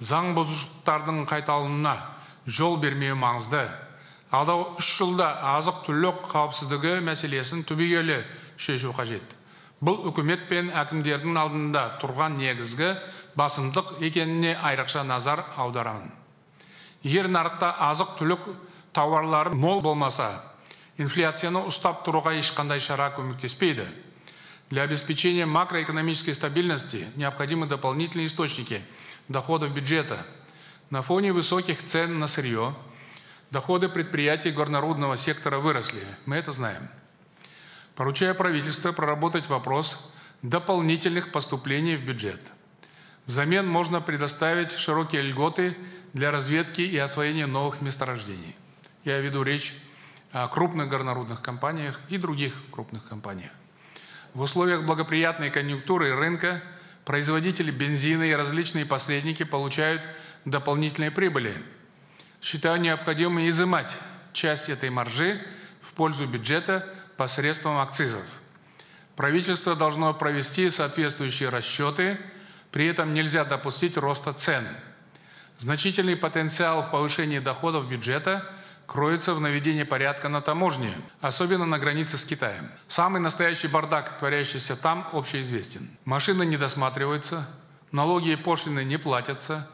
заң 0.00 0.34
бұзушылықтардың 0.38 1.24
қайталануына 1.28 1.96
жол 2.46 2.78
бермеу 2.80 3.16
маңызды. 3.18 3.66
Алдағы 4.30 4.78
үш 4.78 4.88
жылда 5.00 5.28
азық 5.56 5.82
түлік 5.88 6.22
қауіпсіздігі 6.30 7.00
мәселесін 7.06 7.64
түбегейлі 7.66 8.22
шешу 8.56 8.94
қажет. 8.94 9.36
Бұл 9.80 10.04
үкімет 10.10 10.46
пен 10.50 10.68
әкімдердің 10.76 11.38
алдында 11.40 11.84
тұрған 12.02 12.36
негізгі 12.38 12.92
басымдық 13.38 13.96
екеніне 14.04 14.54
айрықша 14.56 15.02
назар 15.08 15.42
аударамын. 15.56 16.10
Егер 17.02 17.30
нарықта 17.32 17.72
азық 17.88 18.18
түлік 18.20 18.46
тауарлары 18.92 19.56
мол 19.56 19.80
болмаса 19.80 20.42
инфляцияны 21.00 21.64
ұстап 21.70 22.04
тұруға 22.04 22.34
ешқандай 22.38 22.80
шара 22.84 23.08
көмектеспейді. 23.16 23.88
Для 24.70 24.82
обеспечения 24.82 25.46
макроэкономической 25.46 26.34
стабильности 26.34 27.08
необходимы 27.16 27.66
дополнительные 27.66 28.26
источники 28.26 28.84
доходов 29.28 29.72
бюджета. 29.72 30.26
На 30.90 31.02
фоне 31.02 31.32
высоких 31.32 31.82
цен 31.82 32.18
на 32.18 32.28
сырье 32.28 32.74
доходы 33.50 33.88
предприятий 33.88 34.50
горнорудного 34.50 35.16
сектора 35.16 35.58
выросли 35.58 36.02
мы 36.26 36.36
это 36.36 36.52
знаем 36.52 36.88
поручаю 37.94 38.34
правительству 38.34 38.92
проработать 38.92 39.48
вопрос 39.48 39.98
дополнительных 40.42 41.32
поступлений 41.32 41.96
в 41.96 42.04
бюджет 42.04 42.52
взамен 43.26 43.66
можно 43.66 44.00
предоставить 44.00 44.72
широкие 44.72 45.22
льготы 45.22 45.76
для 46.12 46.30
разведки 46.30 46.80
и 46.80 46.96
освоения 46.98 47.46
новых 47.46 47.80
месторождений 47.80 48.56
я 49.04 49.20
веду 49.20 49.42
речь 49.42 49.74
крупных 50.52 50.88
горнорудных 50.88 51.42
компаниях 51.42 52.00
и 52.08 52.16
других 52.16 52.54
крупных 52.70 53.06
компаниях. 53.08 53.50
В 54.34 54.42
условиях 54.42 54.84
благоприятной 54.84 55.50
конъюнктуры 55.50 56.14
рынка 56.14 56.62
производители 57.04 57.70
бензина 57.70 58.22
и 58.24 58.32
различные 58.32 58.86
посредники 58.86 59.42
получают 59.42 60.06
дополнительные 60.44 61.10
прибыли. 61.10 61.52
Считаю 62.40 62.80
необходимым 62.80 63.48
изымать 63.48 63.96
часть 64.32 64.68
этой 64.68 64.90
маржи 64.90 65.46
в 65.80 65.92
пользу 65.92 66.26
бюджета 66.26 66.88
посредством 67.16 67.78
акцизов. 67.78 68.24
Правительство 69.16 69.76
должно 69.76 70.14
провести 70.14 70.70
соответствующие 70.70 71.50
расчеты, 71.50 72.18
при 72.72 72.86
этом 72.86 73.12
нельзя 73.12 73.44
допустить 73.44 73.96
роста 73.96 74.32
цен. 74.32 74.66
Значительный 75.58 76.16
потенциал 76.16 76.82
в 76.82 76.90
повышении 76.90 77.38
доходов 77.38 77.88
бюджета– 77.88 78.50
кроется 78.90 79.34
в 79.34 79.40
наведении 79.40 79.84
порядка 79.84 80.28
на 80.28 80.40
таможне, 80.40 80.92
особенно 81.20 81.64
на 81.64 81.78
границе 81.78 82.16
с 82.16 82.24
Китаем. 82.24 82.68
Самый 82.88 83.20
настоящий 83.20 83.68
бардак, 83.68 84.18
творящийся 84.18 84.74
там, 84.74 85.08
общеизвестен. 85.12 85.88
Машины 86.04 86.44
не 86.44 86.56
досматриваются, 86.56 87.46
налоги 87.92 88.30
и 88.30 88.36
пошлины 88.36 88.82
не 88.82 88.96
платятся, 88.96 89.70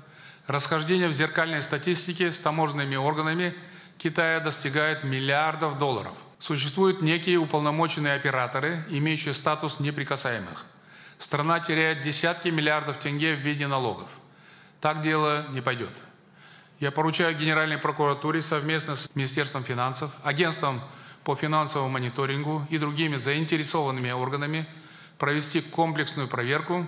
расхождение 0.46 1.08
в 1.08 1.12
зеркальной 1.12 1.62
статистике 1.62 2.32
с 2.32 2.38
таможенными 2.38 2.96
органами 2.96 3.54
Китая 3.98 4.40
достигает 4.40 5.04
миллиардов 5.04 5.78
долларов. 5.78 6.12
Существуют 6.38 7.00
некие 7.00 7.38
уполномоченные 7.38 8.14
операторы, 8.14 8.84
имеющие 8.90 9.32
статус 9.32 9.80
неприкасаемых. 9.80 10.66
Страна 11.18 11.60
теряет 11.60 12.02
десятки 12.02 12.48
миллиардов 12.48 12.98
тенге 12.98 13.34
в 13.34 13.40
виде 13.40 13.66
налогов. 13.66 14.08
Так 14.80 15.00
дело 15.00 15.46
не 15.50 15.62
пойдет. 15.62 15.90
Я 16.78 16.90
поручаю 16.90 17.34
Генеральной 17.34 17.78
прокуратуре 17.78 18.42
совместно 18.42 18.96
с 18.96 19.08
Министерством 19.14 19.64
финансов, 19.64 20.14
Агентством 20.22 20.82
по 21.24 21.34
финансовому 21.34 21.88
мониторингу 21.88 22.66
и 22.68 22.76
другими 22.76 23.16
заинтересованными 23.16 24.10
органами 24.10 24.66
провести 25.16 25.62
комплексную 25.62 26.28
проверку 26.28 26.86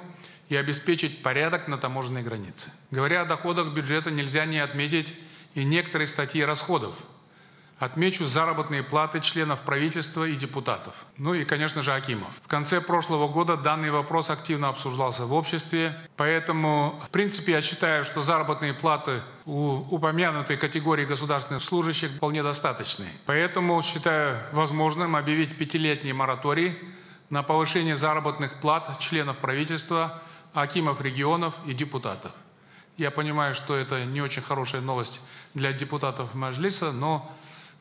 и 0.49 0.57
обеспечить 0.57 1.23
порядок 1.23 1.69
на 1.69 1.79
таможенной 1.79 2.23
границе. 2.23 2.73
Говоря 2.91 3.23
о 3.23 3.25
доходах 3.25 3.75
бюджета, 3.75 4.11
нельзя 4.11 4.45
не 4.47 4.59
отметить 4.59 5.15
и 5.55 5.65
некоторые 5.65 6.07
статьи 6.07 6.43
расходов– 6.43 6.97
Отмечу 7.79 8.25
заработные 8.25 8.83
платы 8.83 9.21
членов 9.21 9.61
правительства 9.61 10.25
и 10.25 10.35
депутатов. 10.35 10.95
Ну 11.17 11.35
и, 11.35 11.45
конечно 11.45 11.81
же, 11.81 11.93
Акимов. 11.93 12.35
В 12.43 12.49
конце 12.49 12.81
прошлого 12.81 13.29
года 13.29 13.57
данный 13.57 13.93
вопрос 13.93 14.31
активно 14.31 14.69
обсуждался 14.69 15.27
в 15.27 15.33
обществе. 15.33 15.97
Поэтому, 16.17 17.01
в 17.07 17.11
принципе, 17.11 17.53
я 17.53 17.61
считаю, 17.61 18.05
что 18.05 18.21
заработные 18.21 18.75
платы 18.75 19.23
у 19.47 19.77
упомянутой 19.95 20.57
категории 20.57 21.05
государственных 21.05 21.63
служащих 21.63 22.11
вполне 22.11 22.43
достаточны. 22.43 23.07
Поэтому 23.27 23.81
считаю 23.83 24.41
возможным 24.51 25.15
объявить 25.15 25.57
пятилетний 25.57 26.13
мораторий 26.13 26.77
на 27.31 27.45
повышение 27.45 27.95
заработных 27.95 28.55
плат 28.55 28.99
членов 28.99 29.37
правительства, 29.37 30.21
акимов 30.54 31.02
регионов 31.02 31.56
и 31.66 31.74
депутатов. 31.74 32.32
Я 32.98 33.10
понимаю, 33.12 33.56
что 33.56 33.76
это 33.76 34.06
не 34.06 34.22
очень 34.22 34.42
хорошая 34.42 34.82
новость 34.82 35.22
для 35.54 35.74
депутатов 35.74 36.36
Маджлиса, 36.36 36.92
но 36.92 37.36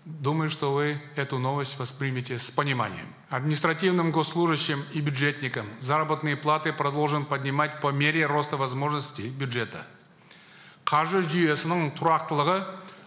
Думаю, 0.04 0.50
что 0.50 0.74
вы 0.74 1.00
эту 1.14 1.38
новость 1.38 1.78
воспримете 1.78 2.36
с 2.36 2.50
пониманием. 2.50 3.06
Административным 3.28 4.10
госслужащим 4.10 4.84
и 4.92 5.00
бюджетникам 5.00 5.66
заработные 5.78 6.36
платы 6.36 6.72
продолжен 6.72 7.24
поднимать 7.24 7.80
по 7.80 7.92
мере 7.92 8.26
роста 8.26 8.56
возможностей 8.56 9.28
бюджета. 9.28 9.86
Қаржы 10.84 11.22
жүйесінің 11.22 11.92
тұрақтылығы 11.94 12.56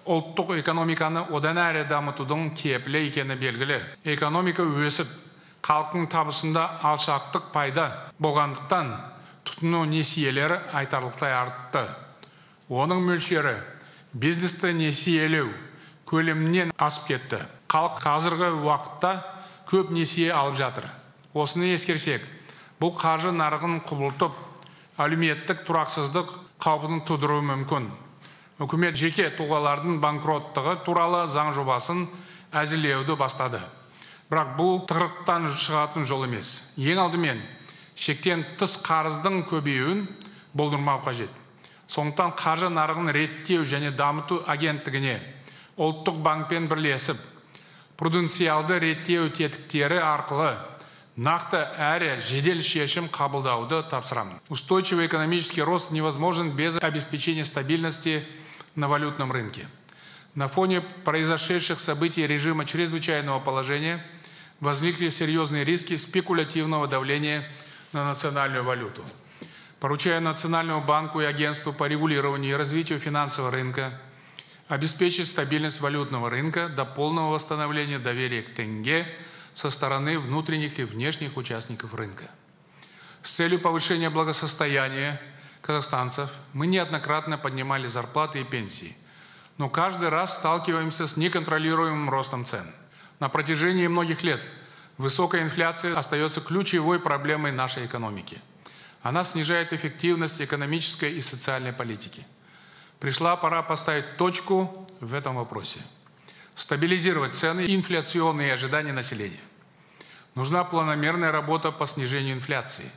ұлттық 0.08 0.54
экономиканы 0.62 1.26
одан 1.36 1.60
әрі 1.60 1.84
дамытудың 1.90 2.54
кепілі 2.56 3.02
екені 3.10 3.36
белгілі. 3.36 3.82
Экономика 4.08 4.64
өсіп, 4.64 5.12
халықтың 5.68 6.08
табысында 6.08 6.80
алшақтық 6.80 7.52
пайда 7.52 7.90
болғандықтан 8.24 8.96
тұтыну 9.61 9.85
несиелері 9.85 10.57
айтарлықтай 10.73 11.35
артты. 11.37 11.83
Оның 12.71 13.03
мөлшері 13.05 13.59
бизнесті 14.15 14.73
несиелеу 14.73 15.51
көлемінен 16.09 16.73
асып 16.81 17.11
кетті. 17.11 17.43
Халық 17.69 18.01
қазіргі 18.01 18.49
уақытта 18.65 19.21
көп 19.69 19.93
несие 19.93 20.33
алып 20.33 20.57
жатыр. 20.57 20.87
Осыны 21.35 21.75
ескерсек 21.75 22.25
бұл 22.81 22.95
қаржы 22.97 23.35
нарығын 23.37 23.83
құбылтып 23.85 24.33
әлеуметтік 24.97 25.67
тұрақсыздық 25.69 26.33
қаупін 26.59 27.05
тудыруы 27.05 27.45
мүмкін. 27.45 27.91
Үкімет 28.61 28.97
жеке 28.97 29.29
тұлғалардың 29.37 30.01
банкроттығы 30.01 30.81
туралы 30.89 31.27
заң 31.29 31.53
жобасын 31.53 32.07
әзірлеуді 32.53 33.17
бастады. 33.17 33.61
Бірақ 34.33 34.57
бұл 34.57 34.85
тығырықтан 34.89 35.49
шығатын 35.53 36.09
жол 36.09 36.25
емес. 36.25 36.63
Ең 36.77 37.05
алдымен 37.05 37.43
шектен 38.01 38.47
тыс 38.57 38.79
қарыздың 38.81 39.45
көбеюін 39.51 40.07
болдырмау 40.57 41.03
қажет. 41.05 41.31
Сондықтан 41.91 42.33
қаржы 42.39 42.71
нарығын 42.73 43.13
реттеу 43.13 43.67
және 43.69 43.91
дамыту 43.93 44.41
агенттігіне 44.49 45.19
ұлттық 45.77 46.21
банкпен 46.25 46.69
бірлесіп 46.71 47.19
пруденциалды 48.01 48.79
реттеу 48.81 49.29
тетіктері 49.29 49.99
арқылы 50.01 50.55
нақты 51.21 51.61
әрі 51.77 52.15
жедел 52.25 52.63
шешім 52.65 53.11
қабылдауды 53.13 53.83
тапсырамын. 53.91 54.41
Устойчивый 54.49 55.07
экономический 55.07 55.63
рост 55.63 55.91
невозможен 55.91 56.57
без 56.57 56.79
обеспечения 56.79 57.45
стабильности 57.45 58.25
на 58.75 58.89
валютном 58.89 59.33
рынке. 59.33 59.67
На 60.35 60.49
фоне 60.49 60.81
произошедших 60.81 61.81
событий 61.81 62.27
режима 62.27 62.65
чрезвычайного 62.65 63.41
положения 63.41 64.03
возникли 64.61 65.11
серьезные 65.11 65.65
риски 65.65 65.97
спекулятивного 65.97 66.87
давления 66.87 67.45
на 67.93 68.05
национальную 68.05 68.65
валюту. 68.65 69.05
Поручаю 69.81 70.21
Национальному 70.21 70.85
банку 70.85 71.21
и 71.21 71.25
агентству 71.25 71.73
по 71.73 71.89
регулированию 71.89 72.53
и 72.53 72.57
развитию 72.57 73.01
финансового 73.01 73.51
рынка 73.51 73.99
обеспечить 74.69 75.27
стабильность 75.27 75.81
валютного 75.81 76.31
рынка 76.31 76.69
до 76.69 76.85
полного 76.85 77.33
восстановления 77.33 77.99
доверия 77.99 78.43
к 78.43 78.55
тенге 78.55 79.07
со 79.55 79.71
стороны 79.71 80.19
внутренних 80.19 80.79
и 80.79 80.85
внешних 80.85 81.37
участников 81.37 81.95
рынка. 81.95 82.31
С 83.23 83.33
целью 83.33 83.61
повышения 83.61 84.11
благосостояния 84.11 85.21
казахстанцев 85.61 86.31
мы 86.53 86.67
неоднократно 86.67 87.37
поднимали 87.37 87.87
зарплаты 87.87 88.41
и 88.41 88.45
пенсии, 88.45 88.97
но 89.59 89.69
каждый 89.69 90.09
раз 90.09 90.35
сталкиваемся 90.35 91.07
с 91.07 91.17
неконтролируемым 91.17 92.09
ростом 92.09 92.45
цен. 92.45 92.73
На 93.19 93.29
протяжении 93.29 93.87
многих 93.89 94.23
лет 94.23 94.49
высокая 95.01 95.43
инфляция 95.43 95.97
остается 95.97 96.41
ключевой 96.41 97.01
проблемой 97.01 97.53
нашей 97.53 97.87
экономики– 97.87 98.41
она 99.03 99.25
снижает 99.25 99.73
эффективность 99.73 100.41
экономической 100.41 101.13
и 101.13 101.21
социальной 101.21 101.73
политики. 101.73 102.27
Пришла 102.99 103.37
пора 103.37 103.63
поставить 103.63 104.17
точку 104.19 104.87
в 105.01 105.15
этом 105.15 105.37
вопросе. 105.37 105.81
Стабилизировать 106.55 107.37
цены 107.37 107.65
и 107.65 107.75
инфляционные 107.75 108.53
ожидания 108.53 108.93
населения. 108.93 109.41
Нужна 110.35 110.65
планомерная 110.65 111.33
работа 111.33 111.73
по 111.73 111.87
снижению 111.87 112.35
инфляции. 112.35 112.91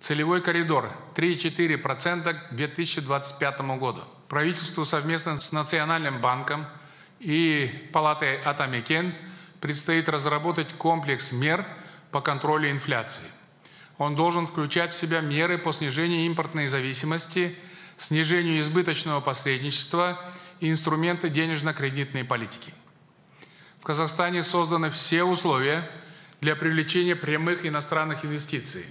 Целевой 0.00 0.40
коридор 0.40 0.90
3-4% 1.14 2.32
к 2.32 2.54
2025 2.54 3.60
году. 3.78 4.00
Правительству 4.28 4.84
совместно 4.84 5.38
с 5.38 5.52
Национальным 5.52 6.20
банком 6.20 6.66
и 7.20 7.90
Палатой 7.92 8.40
Атамекен 8.40 9.14
предстоит 9.62 10.08
разработать 10.08 10.72
комплекс 10.72 11.30
мер 11.30 11.64
по 12.10 12.20
контролю 12.20 12.68
инфляции. 12.68 13.24
Он 13.96 14.16
должен 14.16 14.48
включать 14.48 14.92
в 14.92 14.96
себя 14.96 15.20
меры 15.20 15.56
по 15.56 15.72
снижению 15.72 16.26
импортной 16.26 16.66
зависимости, 16.66 17.56
снижению 17.96 18.58
избыточного 18.58 19.20
посредничества 19.20 20.20
и 20.58 20.68
инструменты 20.68 21.28
денежно-кредитной 21.28 22.24
политики. 22.24 22.74
В 23.78 23.84
Казахстане 23.84 24.42
созданы 24.42 24.90
все 24.90 25.22
условия 25.22 25.88
для 26.40 26.56
привлечения 26.56 27.14
прямых 27.14 27.64
иностранных 27.64 28.24
инвестиций. 28.24 28.84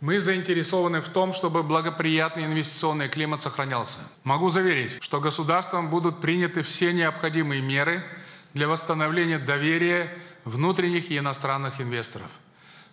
Мы 0.00 0.20
заинтересованы 0.20 1.00
в 1.00 1.08
том, 1.08 1.32
чтобы 1.32 1.64
благоприятный 1.64 2.44
инвестиционный 2.44 3.08
климат 3.08 3.42
сохранялся. 3.42 3.98
Могу 4.22 4.50
заверить, 4.50 5.02
что 5.02 5.20
государством 5.20 5.90
будут 5.90 6.20
приняты 6.20 6.62
все 6.62 6.92
необходимые 6.92 7.60
меры 7.60 8.04
для 8.54 8.68
восстановления 8.68 9.38
доверия 9.38 10.12
внутренних 10.44 11.10
и 11.10 11.18
иностранных 11.18 11.80
инвесторов. 11.80 12.30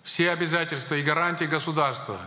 Все 0.04 0.32
обязательства 0.32 0.96
и 0.96 1.02
гарантии 1.02 1.46
государства 1.46 2.18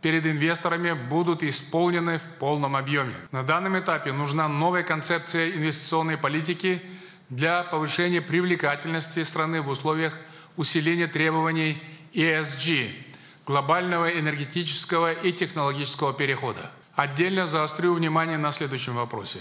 перед 0.00 0.26
инвесторами 0.26 0.92
будут 0.92 1.42
исполнены 1.42 2.18
в 2.18 2.24
полном 2.38 2.76
объеме. 2.76 3.14
На 3.30 3.42
данном 3.42 3.78
этапе 3.78 4.12
нужна 4.12 4.48
новая 4.48 4.82
концепция 4.82 5.52
инвестиционной 5.52 6.18
политики 6.18 6.82
для 7.28 7.62
повышения 7.62 8.20
привлекательности 8.20 9.22
страны 9.22 9.62
в 9.62 9.68
условиях 9.68 10.18
усиления 10.56 11.06
требований 11.06 11.82
ESG– 12.12 12.94
глобального 13.46 14.18
энергетического 14.18 15.12
и 15.12 15.32
технологического 15.32 16.12
перехода. 16.12 16.70
Отдельно 16.94 17.46
заострю 17.46 17.94
внимание 17.94 18.38
на 18.38 18.52
следующем 18.52 18.94
вопросе. 18.94 19.40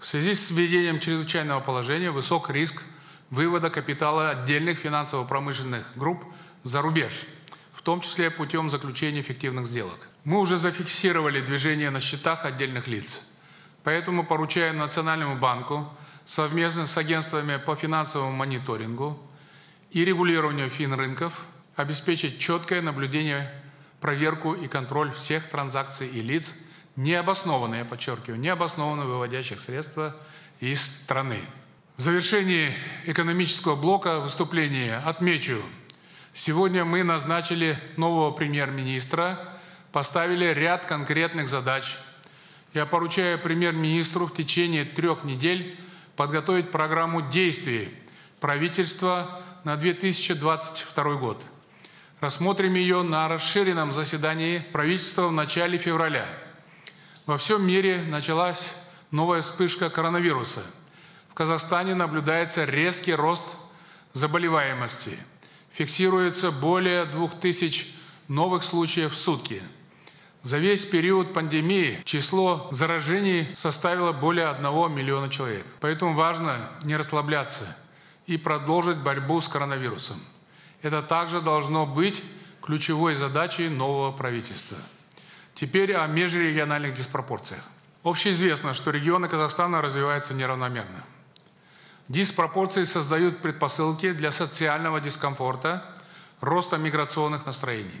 В 0.00 0.06
связи 0.06 0.34
с 0.34 0.50
введением 0.50 0.98
чрезвычайного 0.98 1.60
положения 1.60 2.10
высок 2.10 2.50
риск 2.50 2.82
вывода 3.30 3.70
капитала 3.70 4.30
отдельных 4.30 4.78
финансово-промышленных 4.78 5.86
групп– 5.94 6.24
за 6.62 6.82
рубеж, 6.82 7.26
в 7.72 7.82
том 7.82 8.00
числе 8.00 8.30
путем 8.30 8.70
заключения 8.70 9.20
эффективных 9.20 9.66
сделок. 9.66 10.08
Мы 10.24 10.38
уже 10.38 10.56
зафиксировали 10.56 11.40
движение 11.40 11.90
на 11.90 12.00
счетах 12.00 12.44
отдельных 12.44 12.86
лиц. 12.86 13.22
Поэтому 13.82 14.24
поручаем 14.24 14.76
Национальному 14.76 15.36
банку 15.36 15.88
совместно 16.24 16.86
с 16.86 16.96
агентствами 16.98 17.56
по 17.56 17.74
финансовому 17.76 18.32
мониторингу 18.32 19.18
и 19.90 20.04
регулированию 20.04 20.68
финрынков 20.68 21.46
обеспечить 21.76 22.38
четкое 22.38 22.82
наблюдение, 22.82 23.50
проверку 24.00 24.52
и 24.52 24.68
контроль 24.68 25.12
всех 25.12 25.48
транзакций 25.48 26.08
и 26.08 26.20
лиц, 26.20 26.54
необоснованные, 27.00 27.84
подчеркиваю, 27.84 28.38
необоснованно 28.38 29.04
выводящих 29.04 29.60
средства 29.60 30.16
из 30.60 30.82
страны. 30.82 31.40
В 31.96 32.02
завершении 32.02 32.74
экономического 33.06 33.76
блока 33.76 34.20
выступления 34.20 34.98
отмечу, 35.04 35.62
Сегодня 36.32 36.84
мы 36.84 37.02
назначили 37.02 37.78
нового 37.96 38.30
премьер-министра, 38.30 39.58
поставили 39.90 40.46
ряд 40.46 40.86
конкретных 40.86 41.48
задач. 41.48 41.98
Я 42.72 42.86
поручаю 42.86 43.38
премьер-министру 43.38 44.26
в 44.26 44.34
течение 44.34 44.84
трех 44.84 45.24
недель 45.24 45.78
подготовить 46.14 46.70
программу 46.70 47.20
действий 47.20 47.92
правительства 48.38 49.42
на 49.64 49.76
2022 49.76 51.14
год. 51.14 51.44
Рассмотрим 52.20 52.74
ее 52.74 53.02
на 53.02 53.26
расширенном 53.26 53.90
заседании 53.90 54.60
правительства 54.72 55.26
в 55.26 55.32
начале 55.32 55.78
февраля. 55.78 56.28
Во 57.30 57.38
всем 57.38 57.64
мире 57.64 58.02
началась 58.02 58.74
новая 59.12 59.42
вспышка 59.42 59.88
коронавируса. 59.88 60.62
В 61.28 61.34
Казахстане 61.34 61.94
наблюдается 61.94 62.64
резкий 62.64 63.14
рост 63.14 63.44
заболеваемости– 64.14 65.16
фиксируется 65.72 66.50
более 66.50 67.04
2000 67.04 67.86
новых 68.26 68.64
случаев 68.64 69.12
в 69.12 69.16
сутки. 69.16 69.62
За 70.42 70.58
весь 70.58 70.84
период 70.84 71.32
пандемии 71.32 72.00
число 72.02 72.66
заражений 72.72 73.46
составило 73.54 74.10
более 74.10 74.48
1 74.48 74.92
миллиона 74.92 75.28
человек. 75.28 75.66
Поэтому 75.78 76.14
важно 76.14 76.68
не 76.82 76.96
расслабляться 76.96 77.76
и 78.26 78.38
продолжить 78.38 78.98
борьбу 78.98 79.40
с 79.40 79.46
коронавирусом. 79.46 80.20
Это 80.82 81.00
также 81.00 81.40
должно 81.40 81.86
быть 81.86 82.24
ключевой 82.60 83.14
задачей 83.14 83.68
нового 83.68 84.10
правительства. 84.10 84.78
Теперь 85.60 85.92
о 85.92 86.06
межрегиональных 86.06 86.94
диспропорциях. 86.94 87.60
Общеизвестно, 88.02 88.72
что 88.72 88.90
регионы 88.90 89.28
Казахстана 89.28 89.82
развиваются 89.82 90.32
неравномерно. 90.32 91.04
Диспропорции 92.08 92.84
создают 92.84 93.42
предпосылки 93.42 94.12
для 94.12 94.32
социального 94.32 95.02
дискомфорта, 95.02 95.84
роста 96.40 96.78
миграционных 96.78 97.44
настроений. 97.44 98.00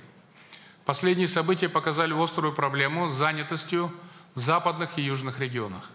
Последние 0.86 1.28
события 1.28 1.68
показали 1.68 2.14
острую 2.14 2.54
проблему 2.54 3.08
с 3.08 3.12
занятостью 3.12 3.92
в 4.34 4.40
западных 4.40 4.96
и 4.96 5.02
южных 5.02 5.38
регионах. 5.38 5.90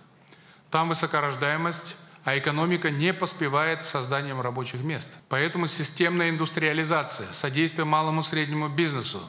Там 0.69 0.89
высокорождаемость, 0.89 1.97
а 2.23 2.37
экономика 2.37 2.91
не 2.91 3.11
поспевает 3.11 3.85
с 3.85 3.89
созданием 3.89 4.39
рабочих 4.39 4.83
мест. 4.83 5.09
Поэтому 5.29 5.65
системная 5.65 6.29
индустриализация, 6.29 7.31
содействие 7.31 7.85
малому 7.85 8.21
и 8.21 8.23
среднему 8.23 8.69
бизнесу, 8.69 9.27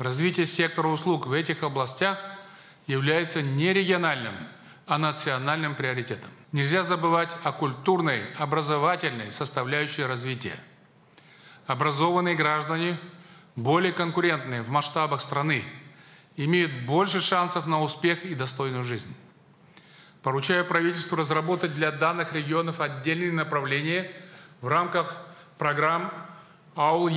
развитие 0.00 0.46
сектора 0.46 0.88
услуг 0.88 1.26
в 1.26 1.32
этих 1.32 1.62
областях 1.62 2.18
является 2.86 3.42
не 3.42 3.72
региональным, 3.72 4.34
а 4.86 4.98
национальным 4.98 5.74
приоритетом. 5.74 6.30
Нельзя 6.52 6.82
забывать 6.82 7.36
о 7.44 7.52
культурной, 7.52 8.24
образовательной 8.38 9.30
составляющей 9.30 10.04
развития. 10.04 10.58
Образованные 11.66 12.34
граждане, 12.34 12.98
более 13.54 13.92
конкурентные 13.92 14.62
в 14.62 14.68
масштабах 14.68 15.20
страны, 15.20 15.64
имеют 16.36 16.86
больше 16.86 17.20
шансов 17.20 17.66
на 17.66 17.80
успех 17.80 18.24
и 18.24 18.34
достойную 18.34 18.82
жизнь. 18.82 19.14
Поручаю 20.22 20.64
правительству 20.64 21.16
разработать 21.16 21.74
для 21.74 21.90
данных 21.92 22.32
регионов 22.32 22.80
отдельные 22.80 23.32
направления 23.32 24.10
в 24.60 24.68
рамках 24.68 25.16
программ 25.56 26.12
АУЛ 26.74 27.08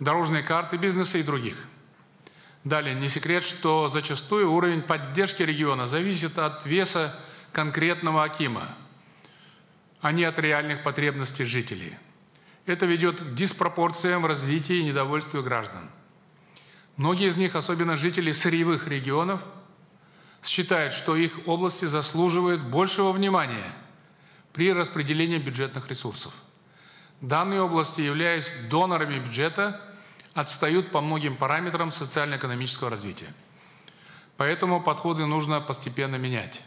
Дорожной 0.00 0.42
карты 0.42 0.78
бизнеса 0.78 1.18
и 1.18 1.22
других. 1.22 1.56
Далее, 2.64 2.94
не 2.94 3.08
секрет, 3.08 3.44
что 3.44 3.88
зачастую 3.88 4.50
уровень 4.50 4.80
поддержки 4.82 5.42
региона 5.42 5.86
зависит 5.86 6.38
от 6.38 6.64
веса 6.64 7.18
конкретного 7.52 8.22
Акима, 8.22 8.74
а 10.00 10.12
не 10.12 10.24
от 10.24 10.38
реальных 10.38 10.82
потребностей 10.82 11.44
жителей. 11.44 11.96
Это 12.64 12.86
ведет 12.86 13.20
к 13.20 13.34
диспропорциям 13.34 14.22
в 14.22 14.26
развитии 14.26 14.76
и 14.76 14.84
недовольству 14.84 15.42
граждан. 15.42 15.90
Многие 16.96 17.28
из 17.28 17.36
них, 17.36 17.54
особенно 17.54 17.96
жители 17.96 18.32
сырьевых 18.32 18.88
регионов, 18.88 19.42
считают, 20.42 20.94
что 20.94 21.14
их 21.16 21.46
области 21.46 21.84
заслуживают 21.84 22.62
большего 22.62 23.12
внимания 23.12 23.72
при 24.54 24.72
распределении 24.72 25.38
бюджетных 25.38 25.88
ресурсов. 25.88 26.32
Данные 27.20 27.60
области, 27.60 28.00
являясь 28.00 28.52
донорами 28.70 29.18
бюджета, 29.18 29.80
отстают 30.40 30.90
по 30.90 31.00
многим 31.00 31.36
параметрам 31.36 31.92
социально-экономического 31.92 32.90
развития. 32.90 33.32
Поэтому 34.36 34.80
подходы 34.82 35.26
нужно 35.26 35.60
постепенно 35.60 36.16
менять 36.16 36.62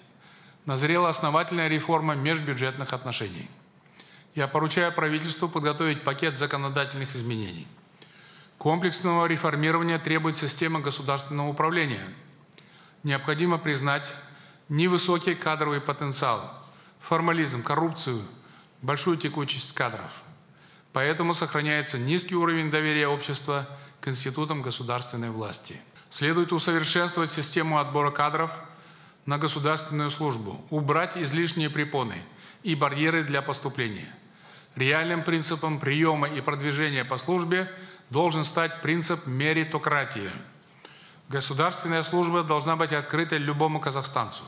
назрела 0.65 1.09
основательная 1.09 1.67
реформа 1.67 2.15
межбюджетных 2.15 2.93
отношений. 2.93 3.49
я 4.35 4.47
поручаю 4.47 4.91
правительству 4.91 5.47
подготовить 5.47 6.03
пакет 6.03 6.37
законодательных 6.37 7.15
изменений. 7.15 7.67
Комплексного 8.57 9.25
реформирования 9.27 9.99
требует 9.99 10.37
система 10.37 10.79
государственного 10.79 11.49
управления. 11.49 12.03
Необходимо 13.03 13.57
признать 13.57 14.15
невысокий 14.69 15.35
кадровый 15.35 15.81
потенциал, 15.81 16.51
формализм, 16.99 17.61
коррупцию, 17.61 18.23
большую 18.81 19.17
текучесть 19.17 19.73
кадров. 19.73 20.22
Поэтому 20.93 21.33
сохраняется 21.33 21.97
низкий 21.97 22.35
уровень 22.35 22.69
доверия 22.69 23.07
общества 23.07 23.67
к 23.99 24.07
институтам 24.07 24.61
государственной 24.61 25.31
власти. 25.31 25.81
Следует 26.11 26.53
усовершенствовать 26.53 27.31
систему 27.31 27.79
отбора 27.79 28.11
кадров 28.11 28.51
на 29.25 29.39
государственную 29.39 30.11
службу, 30.11 30.63
убрать 30.69 31.17
излишние 31.17 31.71
препоны 31.71 32.21
и 32.61 32.75
барьеры 32.75 33.23
для 33.23 33.41
поступления. 33.41 34.13
Реальным 34.75 35.23
принципом 35.23 35.79
приема 35.79 36.27
и 36.27 36.41
продвижения 36.41 37.03
по 37.03 37.17
службе 37.17 37.71
должен 38.09 38.43
стать 38.43 38.81
принцип 38.81 39.25
меритократии. 39.25 40.29
Государственная 41.29 42.03
служба 42.03 42.43
должна 42.43 42.75
быть 42.75 42.93
открытой 42.93 43.39
любому 43.39 43.79
казахстанцу. 43.79 44.43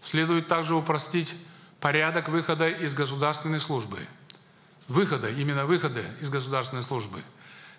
Следует 0.00 0.46
также 0.46 0.76
упростить 0.76 1.34
порядок 1.80 2.28
выхода 2.28 2.68
из 2.68 2.94
государственной 2.94 3.58
службы. 3.58 3.98
Выхода, 4.88 5.28
именно 5.28 5.66
выхода 5.66 6.02
из 6.18 6.30
государственной 6.30 6.82
службы. 6.82 7.22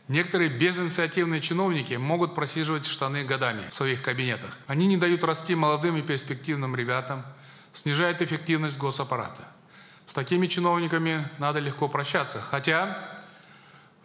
Некоторые 0.07 0.49
безинициативные 0.49 1.41
чиновники 1.41 1.95
могут 1.95 2.35
просиживать 2.35 2.85
штаны 2.85 3.23
годами 3.23 3.67
в 3.69 3.73
своих 3.73 4.01
кабинетах. 4.01 4.57
Они 4.67 4.87
не 4.87 4.95
дают 4.95 5.23
расти 5.23 5.55
молодым 5.55 5.97
и 5.97 6.01
перспективным 6.03 6.75
ребятам, 6.75 7.25
снижают 7.73 8.21
эффективность 8.21 8.77
госаппарата. 8.77 9.43
С 10.05 10.13
такими 10.13 10.47
чиновниками 10.47 11.29
надо 11.37 11.59
легко 11.59 11.87
прощаться. 11.87 12.41
Хотя, 12.41 13.19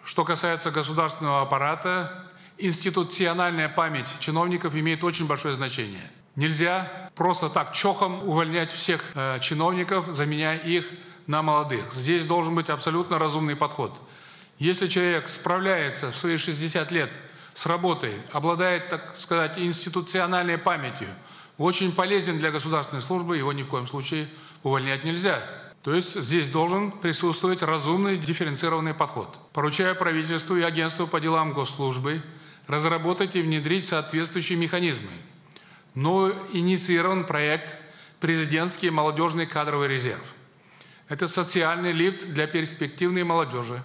что 0.05 0.25
касается 0.25 0.71
государственного 0.71 1.43
аппарата, 1.43 2.27
институциональная 2.59 3.69
память 3.69 4.13
чиновников 4.19 4.75
имеет 4.75 5.05
очень 5.05 5.27
большое 5.27 5.55
значение. 5.55 6.11
Нельзя 6.37 7.11
просто 7.15 7.49
так 7.49 7.73
чохом 7.73 8.27
увольнять 8.29 8.71
всех 8.71 9.03
э, 9.15 9.39
чиновников, 9.41 10.07
заменяя 10.11 10.59
их 10.59 10.87
на 11.27 11.43
молодых. 11.43 11.93
Здесь 11.93 12.25
должен 12.25 12.55
быть 12.55 12.70
абсолютно 12.70 13.18
разумный 13.18 13.57
подход. 13.57 14.01
Если 14.59 14.87
человек 14.87 15.29
справляется 15.29 16.11
в 16.11 16.16
свои 16.16 16.37
60 16.37 16.91
лет 16.93 17.11
с 17.55 17.66
работой, 17.66 18.14
обладает, 18.33 18.89
так 18.89 19.16
сказать, 19.16 19.59
институциональной 19.59 20.59
памятью, 20.59 21.09
очень 21.59 21.93
полезен 21.93 22.39
для 22.39 22.51
государственной 22.51 23.03
службы, 23.03 23.37
его 23.37 23.53
ни 23.53 23.62
в 23.62 23.68
коем 23.68 23.87
случае 23.87 24.29
увольнять 24.62 25.05
нельзя. 25.05 25.41
То 25.83 25.95
есть 25.95 26.20
здесь 26.20 26.49
должен 26.49 26.91
присутствовать 26.91 27.62
разумный 27.62 28.16
дифференцированный 28.16 28.95
подход. 28.95 29.39
Поручаю 29.53 29.95
правительству 29.95 30.57
и 30.57 30.62
агентству 30.62 31.07
по 31.07 31.20
делам 31.20 31.53
госслужбы 31.53 32.22
разработать 32.66 33.37
и 33.37 33.43
внедрить 33.43 33.87
соответствующие 33.87 34.59
механизмы. 34.59 35.11
Но 35.95 36.33
инициирован 36.53 37.25
проект 37.25 37.77
«Президентский 38.20 38.91
молодежный 38.91 39.47
кадровый 39.47 39.89
резерв». 39.89 40.25
Это 41.09 41.29
социальный 41.29 41.93
лифт 41.93 42.27
для 42.27 42.47
перспективной 42.47 43.25
молодежи 43.25 43.83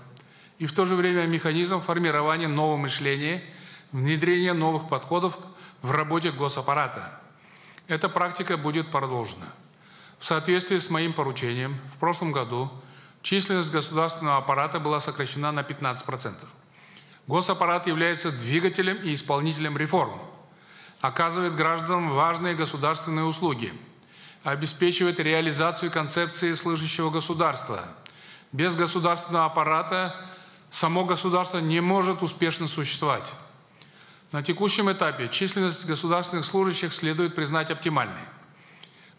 и 0.58 0.66
в 0.66 0.74
то 0.74 0.86
же 0.86 0.96
время 0.96 1.26
механизм 1.26 1.82
формирования 1.82 2.48
нового 2.48 2.78
мышления, 2.78 3.44
внедрения 3.92 4.54
новых 4.54 4.90
подходов 4.90 5.38
в 5.82 5.92
работе 5.92 6.32
госаппарата. 6.32 7.20
Эта 7.88 8.08
практика 8.08 8.58
будет 8.58 8.92
продолжена. 8.92 9.48
В 10.20 10.26
соответствии 10.26 10.78
с 10.78 10.90
моим 10.90 11.14
поручением, 11.14 11.80
в 11.94 11.98
прошлом 11.98 12.32
году 12.32 12.70
численность 13.22 13.72
государственного 13.72 14.38
аппарата 14.38 14.80
была 14.80 15.00
сокращена 15.00 15.52
на 15.52 15.62
15%. 15.62 16.36
Госаппарат 17.28 17.88
является 17.88 18.32
двигателем 18.32 18.98
и 18.98 19.14
исполнителем 19.14 19.78
реформ, 19.78 20.20
оказывает 21.00 21.56
гражданам 21.56 22.10
важные 22.10 22.56
государственные 22.56 23.26
услуги, 23.26 23.74
обеспечивает 24.44 25.20
реализацию 25.20 25.92
концепции 25.92 26.54
слышащего 26.54 27.10
государства. 27.10 27.86
Без 28.52 28.76
государственного 28.76 29.46
аппарата 29.46 30.16
само 30.72 31.06
государство 31.06 31.60
не 31.60 31.82
может 31.82 32.24
успешно 32.24 32.68
существовать. 32.68 33.32
На 34.32 34.44
текущем 34.44 34.92
этапе 34.92 35.28
численность 35.28 35.86
государственных 35.86 36.46
служащих 36.46 36.94
следует 36.94 37.36
признать 37.36 37.72
оптимальной. 37.72 38.22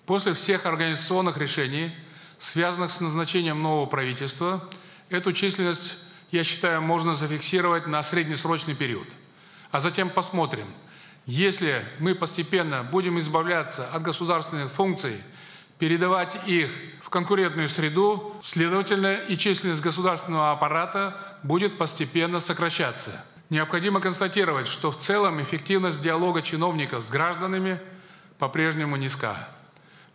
После 0.07 0.35
всех 0.35 0.67
организационных 0.67 1.37
решений, 1.37 1.93
связанных 2.39 2.91
с 2.91 3.01
назначением 3.01 3.63
нового 3.63 3.87
правительства, 3.87 4.69
эту 5.09 5.33
численность, 5.33 5.99
я 6.31 6.45
считаю, 6.45 6.81
можно 6.81 7.15
зафиксировать 7.15 7.87
на 7.87 8.03
среднесрочный 8.03 8.75
период. 8.75 9.09
А 9.73 9.81
затем 9.81 10.11
посмотрим, 10.11 10.67
если 11.31 11.85
мы 12.01 12.17
постепенно 12.17 12.83
будем 12.83 13.17
избавляться 13.21 13.87
от 13.87 14.03
государственных 14.03 14.73
функций, 14.73 15.23
передавать 15.79 16.37
их 16.49 16.73
в 17.01 17.09
конкурентную 17.09 17.69
среду, 17.69 18.35
следовательно, 18.43 19.15
и 19.15 19.37
численность 19.39 19.81
государственного 19.81 20.51
аппарата 20.51 21.39
будет 21.45 21.79
постепенно 21.79 22.41
сокращаться. 22.41 23.25
Необходимо 23.49 24.01
констатировать, 24.01 24.67
что 24.67 24.91
в 24.91 24.97
целом 24.97 25.41
эффективность 25.41 26.03
диалога 26.03 26.43
чиновников 26.43 27.05
с 27.05 27.11
гражданами 27.11 27.79
по-прежнему 28.39 28.97
низка. 28.97 29.49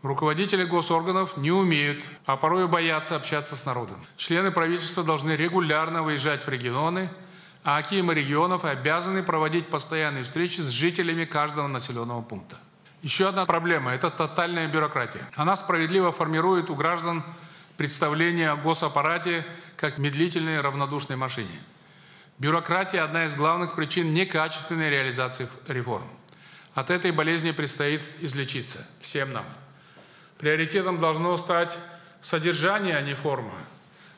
Руководители 0.01 0.65
госорганов 0.65 1.37
не 1.37 1.51
умеют, 1.51 2.03
а 2.25 2.35
порой 2.35 2.67
боятся 2.67 3.15
общаться 3.15 3.55
с 3.55 3.63
народом. 3.63 4.05
Члены 4.17 4.51
правительства 4.51 5.01
должны 5.03 5.31
регулярно 5.31 6.03
выезжать 6.03 6.45
в 6.45 6.49
регионы, 6.49 7.09
а 7.65 7.77
акимы 7.77 8.13
регионов 8.13 8.63
обязаны 8.63 9.23
проводить 9.23 9.69
постоянные 9.69 10.23
встречи 10.23 10.61
с 10.61 10.69
жителями 10.69 11.25
каждого 11.25 11.67
населенного 11.67 12.21
пункта. 12.21 12.57
Еще 13.01 13.27
одна 13.27 13.47
проблема– 13.47 13.91
это 13.95 14.11
тотальная 14.11 14.67
бюрократия. 14.67 15.27
Она 15.35 15.55
справедливо 15.55 16.11
формирует 16.11 16.69
у 16.69 16.75
граждан 16.75 17.23
представление 17.75 18.51
о 18.51 18.55
госаппарате 18.55 19.47
как 19.77 19.97
медлительной 19.97 20.61
равнодушной 20.61 21.17
машине. 21.17 21.59
Бюрократия– 22.37 23.01
одна 23.03 23.25
из 23.25 23.35
главных 23.35 23.73
причин 23.73 24.13
некачественной 24.13 24.91
реализации 24.91 25.49
реформ. 25.67 26.07
От 26.75 26.91
этой 26.91 27.11
болезни 27.11 27.49
предстоит 27.49 28.07
излечиться 28.21 28.85
всем 29.01 29.33
нам. 29.33 29.45
Приоритетом 30.37 30.99
должно 30.99 31.35
стать 31.37 31.79
содержание, 32.21 32.95
а 32.95 33.01
не 33.01 33.15
форма. 33.15 33.53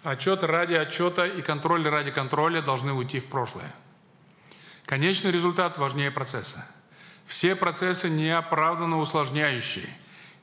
Отчет 0.07 0.41
ради 0.41 0.73
отчета 0.73 1.27
и 1.27 1.41
контроль 1.41 1.85
ради 1.85 2.11
контроля 2.11 2.61
должны 2.61 2.93
уйти 2.93 3.19
в 3.19 3.25
прошлое. 3.25 3.75
Конечный 4.85 5.31
результат 5.31 5.77
важнее 5.77 6.11
процесса. 6.11 6.65
Все 7.25 7.57
процессы 7.57 8.09
неоправданно 8.09 8.99
усложняющие 8.99 9.89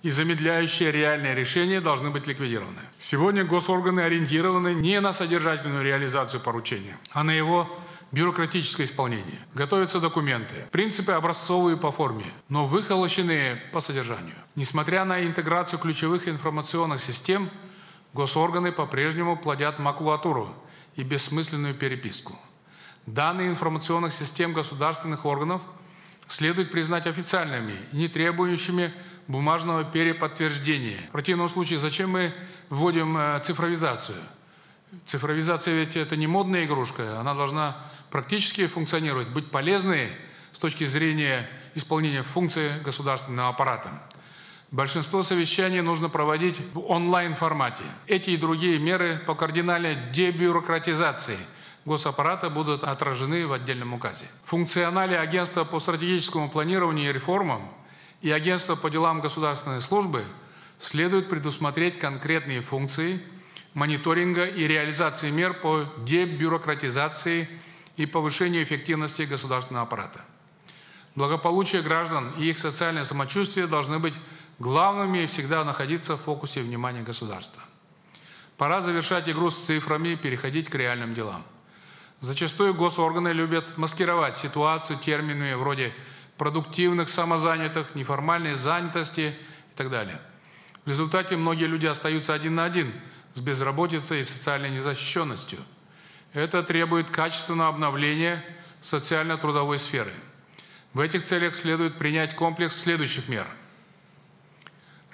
и 0.02 0.10
замедляющие 0.10 0.92
реальные 0.92 1.34
решения 1.34 1.80
должны 1.80 2.10
быть 2.10 2.26
ликвидированы. 2.26 2.82
Сегодня 2.98 3.42
госорганы 3.42 4.00
ориентированы 4.00 4.74
не 4.74 5.00
на 5.00 5.14
содержательную 5.14 5.82
реализацию 5.82 6.42
поручения, 6.42 6.98
а 7.12 7.24
на 7.24 7.30
его 7.30 7.74
бюрократическое 8.12 8.84
исполнение. 8.84 9.40
Готовятся 9.54 9.98
документы, 9.98 10.66
принципы 10.72 11.12
образцовые 11.12 11.78
по 11.78 11.90
форме, 11.90 12.26
но 12.50 12.66
выхолощенные 12.66 13.56
по 13.72 13.80
содержанию. 13.80 14.36
Несмотря 14.56 15.06
на 15.06 15.24
интеграцию 15.24 15.78
ключевых 15.78 16.28
информационных 16.28 17.00
систем, 17.00 17.50
госорганы 18.14 18.72
по-прежнему 18.72 19.36
плодят 19.36 19.78
макулатуру 19.78 20.54
и 20.96 21.02
бессмысленную 21.02 21.74
переписку. 21.74 22.38
Данные 23.06 23.48
информационных 23.48 24.14
систем 24.14 24.54
государственных 24.54 25.26
органов 25.26 25.60
следует 26.28 26.70
признать 26.70 27.06
официальными, 27.06 27.76
не 27.92 28.08
требующими 28.08 28.94
бумажного 29.26 29.84
переподтверждения. 29.84 31.00
В 31.08 31.12
противном 31.12 31.48
случае 31.48 31.78
зачем 31.78 32.10
мы 32.10 32.32
вводим 32.70 33.16
э, 33.18 33.40
цифровизацию? 33.42 34.18
Цифровизация 35.04 35.74
ведь 35.74 35.96
это 35.96 36.16
не 36.16 36.26
модная 36.26 36.64
игрушка, 36.64 37.18
она 37.20 37.34
должна 37.34 37.84
практически 38.10 38.66
функционировать, 38.68 39.28
быть 39.28 39.50
полезной 39.50 40.10
с 40.52 40.58
точки 40.58 40.84
зрения 40.84 41.50
исполнения 41.74 42.22
функций 42.22 42.78
государственного 42.84 43.48
аппарата. 43.48 43.90
Большинство 44.74 45.22
совещаний 45.22 45.82
нужно 45.82 46.08
проводить 46.08 46.60
в 46.72 46.80
онлайн-формате. 46.90 47.84
Эти 48.08 48.30
и 48.30 48.36
другие 48.36 48.80
меры 48.80 49.22
по 49.24 49.36
кардинальной 49.36 49.94
дебюрократизации 50.10 51.38
госаппарата 51.84 52.50
будут 52.50 52.82
отражены 52.82 53.46
в 53.46 53.52
отдельном 53.52 53.94
указе. 53.94 54.26
Функционале 54.42 55.16
агентства 55.16 55.62
по 55.62 55.78
стратегическому 55.78 56.50
планированию 56.50 57.10
и 57.10 57.12
реформам 57.12 57.72
и 58.20 58.32
агентства 58.32 58.74
по 58.74 58.90
делам 58.90 59.20
государственной 59.20 59.80
службы 59.80 60.24
следует 60.80 61.28
предусмотреть 61.28 62.00
конкретные 62.00 62.60
функции– 62.60 63.22
мониторинга 63.74 64.44
и 64.44 64.66
реализации 64.66 65.30
мер 65.30 65.54
по 65.54 65.84
дебюрократизации 65.98 67.48
и 67.96 68.06
повышению 68.06 68.64
эффективности 68.64 69.22
государственного 69.22 69.86
аппарата. 69.86 70.24
Благополучие 71.14 71.80
граждан 71.80 72.32
и 72.38 72.46
их 72.46 72.58
социальное 72.58 73.04
самочувствие 73.04 73.68
должны 73.68 74.00
быть 74.00 74.18
главными 74.58 75.24
и 75.24 75.26
всегда 75.26 75.64
находиться 75.64 76.16
в 76.16 76.22
фокусе 76.22 76.62
внимания 76.62 77.02
государства. 77.02 77.62
Пора 78.56 78.82
завершать 78.82 79.28
игру 79.28 79.50
с 79.50 79.58
цифрами 79.58 80.10
и 80.10 80.16
переходить 80.16 80.68
к 80.68 80.74
реальным 80.74 81.14
делам. 81.14 81.44
Зачастую 82.20 82.74
госорганы 82.74 83.28
любят 83.28 83.76
маскировать 83.76 84.36
ситуацию 84.36 84.98
терминами 84.98 85.54
вроде 85.54 85.92
продуктивных 86.38 87.08
самозанятых, 87.08 87.94
неформальной 87.94 88.54
занятости 88.54 89.36
и 89.72 89.76
так 89.76 89.90
далее. 89.90 90.20
В 90.84 90.88
результате 90.88 91.36
многие 91.36 91.66
люди 91.66 91.86
остаются 91.86 92.34
один 92.34 92.54
на 92.54 92.64
один 92.64 92.92
с 93.34 93.40
безработицей 93.40 94.20
и 94.20 94.24
социальной 94.24 94.70
незащищенностью. 94.70 95.58
Это 96.32 96.62
требует 96.62 97.10
качественного 97.10 97.68
обновления 97.70 98.44
социально-трудовой 98.80 99.78
сферы. 99.78 100.12
В 100.92 101.00
этих 101.00 101.24
целях 101.24 101.54
следует 101.54 101.98
принять 101.98 102.36
комплекс 102.36 102.76
следующих 102.76 103.28
мер. 103.28 103.46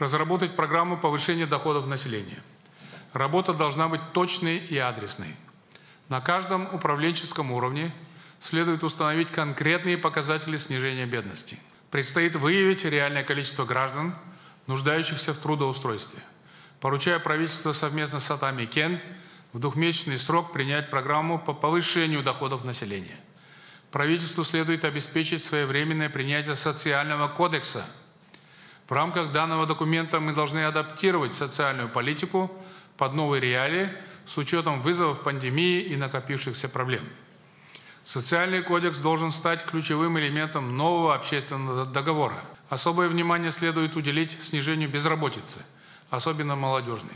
Разработать 0.01 0.57
программу 0.57 0.97
повышения 0.97 1.45
доходов 1.45 1.87
населения. 1.87 2.43
Работа 3.13 3.53
должна 3.53 3.87
быть 3.87 4.01
точной 4.15 4.57
и 4.57 4.79
адресной. 4.79 5.37
На 6.09 6.23
каждом 6.23 6.75
управленческом 6.75 7.53
уровне 7.53 7.93
следует 8.41 8.83
установить 8.83 9.31
конкретные 9.31 9.99
показатели 9.99 10.57
снижения 10.57 11.05
бедности. 11.05 11.59
Предстоит 11.91 12.35
выявить 12.35 12.87
реальное 12.87 13.23
количество 13.25 13.67
граждан, 13.67 14.15
нуждающихся 14.67 15.35
в 15.35 15.37
трудоустройстве. 15.37 16.21
Поручаю 16.81 17.21
правительству 17.21 17.75
совместно 17.75 18.21
с 18.21 18.31
Атами 18.31 18.65
Кен 18.65 19.03
в 19.53 19.59
двухмесячный 19.59 20.17
срок 20.17 20.51
принять 20.55 20.89
программу 20.89 21.39
по 21.39 21.53
повышению 21.53 22.23
доходов 22.23 22.65
населения. 22.65 23.21
Правительству 23.91 24.45
следует 24.45 24.87
обеспечить 24.87 25.45
своевременное 25.45 26.09
принятие 26.09 26.55
социального 26.55 27.29
кодекса. 27.29 27.85
В 28.91 28.93
рамках 28.93 29.31
данного 29.31 29.67
документа 29.67 30.19
мы 30.19 30.33
должны 30.33 30.65
адаптировать 30.65 31.33
социальную 31.33 31.89
политику 31.89 32.51
под 32.97 33.15
новые 33.15 33.41
реалии 33.41 33.93
с 34.27 34.37
учетом 34.37 34.83
вызовов 34.83 35.23
пандемии 35.23 35.81
и 35.81 35.97
накопившихся 35.97 36.69
проблем. 36.69 37.09
Социальный 38.03 38.65
кодекс 38.65 38.99
должен 38.99 39.31
стать 39.31 39.65
ключевым 39.65 40.19
элементом 40.19 40.77
нового 40.77 41.15
общественного 41.15 41.87
договора. 41.87 42.43
Особое 42.69 43.09
внимание 43.09 43.53
следует 43.53 43.95
уделить 43.95 44.37
снижению 44.43 44.91
безработицы, 44.91 45.61
особенно 46.11 46.57
молодежной. 46.57 47.15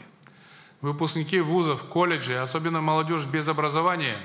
Выпускники 0.81 1.41
вузов, 1.41 1.83
колледжей, 1.87 2.39
особенно 2.39 2.83
молодежь 2.83 3.27
без 3.27 3.49
образования, 3.49 4.19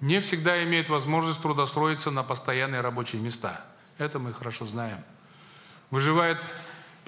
не 0.00 0.20
всегда 0.20 0.62
имеют 0.62 0.90
возможность 0.90 1.42
трудостроиться 1.42 2.12
на 2.12 2.22
постоянные 2.22 2.82
рабочие 2.82 3.20
места. 3.20 3.64
Это 3.98 4.20
мы 4.20 4.32
хорошо 4.32 4.64
знаем. 4.64 5.02
Выживают, 5.90 6.38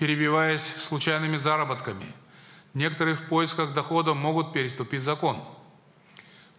перебиваясь 0.01 0.63
случайными 0.63 1.37
заработками. 1.37 2.07
Некоторые 2.75 3.15
в 3.15 3.29
поисках 3.29 3.75
дохода 3.75 4.15
могут 4.15 4.53
переступить 4.53 5.03
закон– 5.03 5.45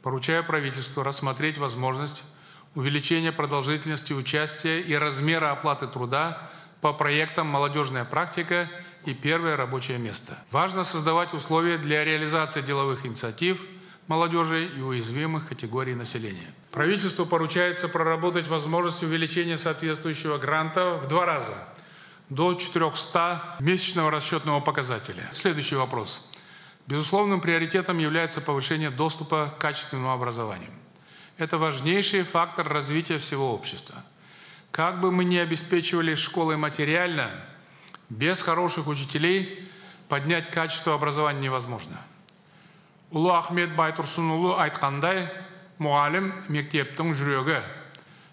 поручаю 0.02 0.44
правительству 0.44 1.04
рассмотреть 1.04 1.58
возможность 1.58 2.24
увеличения 2.76 3.32
продолжительности 3.32 4.14
участия 4.14 4.80
и 4.80 4.96
размера 4.96 5.52
оплаты 5.52 5.88
труда 5.88 6.50
по 6.82 6.94
проектам 6.94 7.48
«Молодежная 7.48 8.06
практика» 8.06 8.70
и 9.06 9.14
«Первое 9.14 9.56
рабочее 9.56 9.98
место». 9.98 10.38
Важно 10.52 10.84
создавать 10.84 11.34
условия 11.34 11.78
для 11.78 12.04
реализации 12.04 12.62
деловых 12.62 13.06
инициатив 13.06 13.62
молодежи 14.08 14.66
и 14.66 14.82
уязвимых 14.82 15.48
категорий 15.48 15.96
населения. 15.96 16.54
Правительству 16.72 17.26
поручается 17.26 17.88
проработать 17.88 18.48
возможность 18.48 19.04
увеличения 19.04 19.58
соответствующего 19.58 20.38
гранта 20.38 20.96
в 20.96 21.08
два 21.08 21.26
раза 21.26 21.56
до 22.31 22.55
400 22.55 23.57
месячного 23.61 24.11
расчетного 24.11 24.61
показателя. 24.61 25.31
Следующий 25.33 25.77
вопрос. 25.77 26.27
Безусловным 26.87 27.41
приоритетом 27.41 27.99
является 27.99 28.41
повышение 28.41 28.91
доступа 28.91 29.55
к 29.57 29.61
качественному 29.61 30.13
образованию. 30.13 30.71
Это 31.37 31.59
важнейший 31.59 32.23
фактор 32.23 32.69
развития 32.69 33.19
всего 33.19 33.53
общества. 33.53 34.05
Как 34.71 35.01
бы 35.01 35.11
мы 35.11 35.25
ни 35.25 35.37
обеспечивали 35.37 36.15
школы 36.15 36.57
материально, 36.57 37.31
без 38.09 38.43
хороших 38.43 38.87
учителей 38.87 39.69
поднять 40.09 40.51
качество 40.51 40.95
образования 40.95 41.41
невозможно. 41.41 41.97
Улы 43.11 43.33
Ахмед 43.33 43.75
Байтурсунулу 43.77 44.57
айтқандай, 44.59 45.29
мұғалім 45.79 46.33
мектептің 46.51 47.13
жүрегі. 47.15 47.61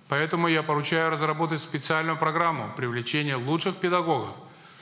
Поэтому 0.08 0.48
я 0.48 0.62
поручаю 0.62 1.10
разработать 1.10 1.60
специальную 1.60 2.16
программу 2.16 2.72
привлечения 2.76 3.36
лучших 3.36 3.76
педагогов 3.76 4.34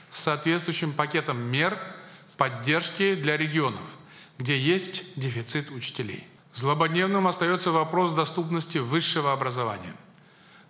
с 0.09 0.19
соответствующим 0.19 0.93
пакетом 0.93 1.39
мер– 1.39 1.77
поддержки 2.37 3.15
для 3.15 3.35
регионов, 3.35 3.97
где 4.37 4.57
есть 4.57 5.03
дефицит 5.15 5.71
учителей. 5.71 6.27
Злободневным 6.53 7.27
остается 7.27 7.71
вопрос 7.71 8.13
доступности 8.13 8.77
высшего 8.77 9.33
образования. 9.33 9.93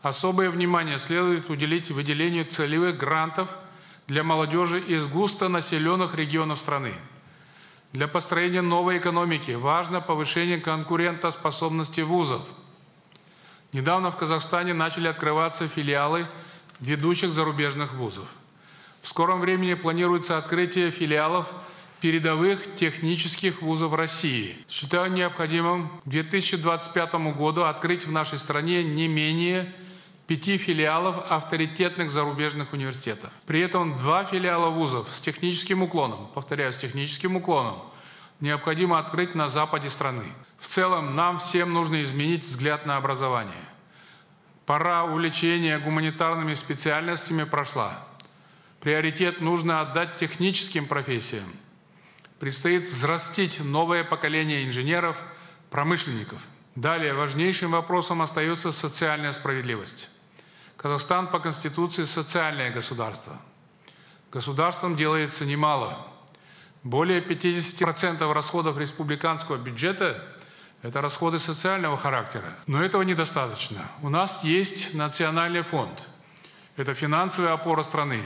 Особое 0.02 0.50
внимание 0.50 0.98
следует 0.98 1.50
уделить 1.50 1.92
выделению 1.92 2.46
целевых 2.46 2.98
грантов 2.98 3.50
для 4.08 4.24
молодежи 4.24 4.80
из 4.80 5.08
густонаселенных 5.08 6.16
регионов 6.16 6.60
страны. 6.60 6.94
Для 7.94 8.08
построения 8.08 8.62
новой 8.62 8.98
экономики 8.98 9.52
важно 9.52 10.02
повышение 10.02 10.60
конкурентоспособности 10.60 12.02
вузов. 12.02 12.48
Недавно 13.74 14.12
в 14.12 14.18
Казахстане 14.18 14.74
начали 14.74 15.08
открываться 15.08 15.68
филиалы 15.68 16.28
ведущих 16.80 17.34
зарубежных 17.34 17.94
вузов. 17.94 18.28
В 19.02 19.08
скором 19.08 19.40
времени 19.40 19.74
планируется 19.74 20.38
открытие 20.38 20.92
филиалов 20.92 21.54
передовых 22.00 22.76
технических 22.76 23.62
вузов 23.62 23.94
России. 23.94 24.58
Считаю 24.70 25.12
необходимым 25.12 25.90
к 26.06 26.10
2025 26.10 27.14
году 27.36 27.64
открыть 27.64 28.06
в 28.06 28.12
нашей 28.12 28.38
стране 28.38 28.84
не 28.84 29.08
менее 29.08 29.74
пяти 30.28 30.58
филиалов 30.58 31.18
авторитетных 31.30 32.12
зарубежных 32.12 32.74
университетов. 32.74 33.32
При 33.46 33.62
этом 33.62 33.96
два 33.96 34.26
филиала 34.26 34.70
вузов 34.70 35.10
с 35.10 35.22
техническим 35.22 35.84
уклоном, 35.84 36.28
повторяю, 36.34 36.72
с 36.74 36.78
техническим 36.78 37.38
уклоном, 37.38 37.82
необходимо 38.42 39.00
открыть 39.00 39.36
на 39.36 39.48
западе 39.48 39.90
страны. 39.90 40.26
В 40.58 40.66
целом, 40.66 41.16
нам 41.16 41.40
всем 41.40 41.74
нужно 41.74 42.02
изменить 42.02 42.46
взгляд 42.46 42.86
на 42.86 42.98
образование. 42.98 43.54
Пора 44.66 45.06
увлечения 45.06 45.80
гуманитарными 45.80 46.54
специальностями 46.54 47.44
прошла. 47.44 48.04
Приоритет 48.82 49.40
нужно 49.40 49.82
отдать 49.82 50.18
техническим 50.18 50.88
профессиям. 50.88 51.54
Предстоит 52.40 52.86
взрастить 52.86 53.60
новое 53.60 54.04
поколение 54.04 54.66
инженеров, 54.66 55.24
промышленников. 55.70 56.42
Далее, 56.76 57.14
важнейшим 57.14 57.72
вопросом 57.72 58.22
остается 58.22 58.72
социальная 58.72 59.32
справедливость. 59.32 60.10
Казахстан 60.76 61.28
по 61.28 61.40
Конституции 61.40 62.04
социальное 62.04 62.72
государство. 62.72 63.40
Государством 64.32 64.96
делается 64.96 65.46
немало. 65.46 66.06
Более 66.84 67.22
50% 67.22 68.32
расходов 68.34 68.78
республиканского 68.78 69.58
бюджета– 69.58 70.28
это 70.88 71.02
расходы 71.02 71.38
социального 71.38 71.98
характера. 71.98 72.56
Но 72.66 72.82
этого 72.82 73.02
недостаточно. 73.02 73.80
У 74.02 74.10
нас 74.10 74.44
есть 74.44 74.94
национальный 74.94 75.62
фонд. 75.62 76.08
Это 76.78 76.94
финансовая 76.94 77.54
опора 77.54 77.84
страны. 77.84 78.22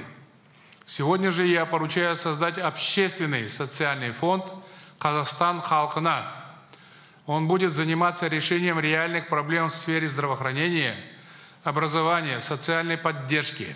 Сегодня 0.86 1.32
же 1.32 1.48
я 1.48 1.66
поручаю 1.66 2.16
создать 2.16 2.60
общественный 2.60 3.50
социальный 3.50 4.12
фонд 4.12 4.54
«Казахстан 5.00 5.62
халкына». 5.62 6.36
Он 7.26 7.48
будет 7.48 7.74
заниматься 7.74 8.28
решением 8.28 8.80
реальных 8.80 9.28
проблем 9.28 9.70
в 9.70 9.74
сфере 9.74 10.08
здравоохранения, 10.08 10.98
образования, 11.64 12.42
социальной 12.42 12.98
поддержки. 12.98 13.76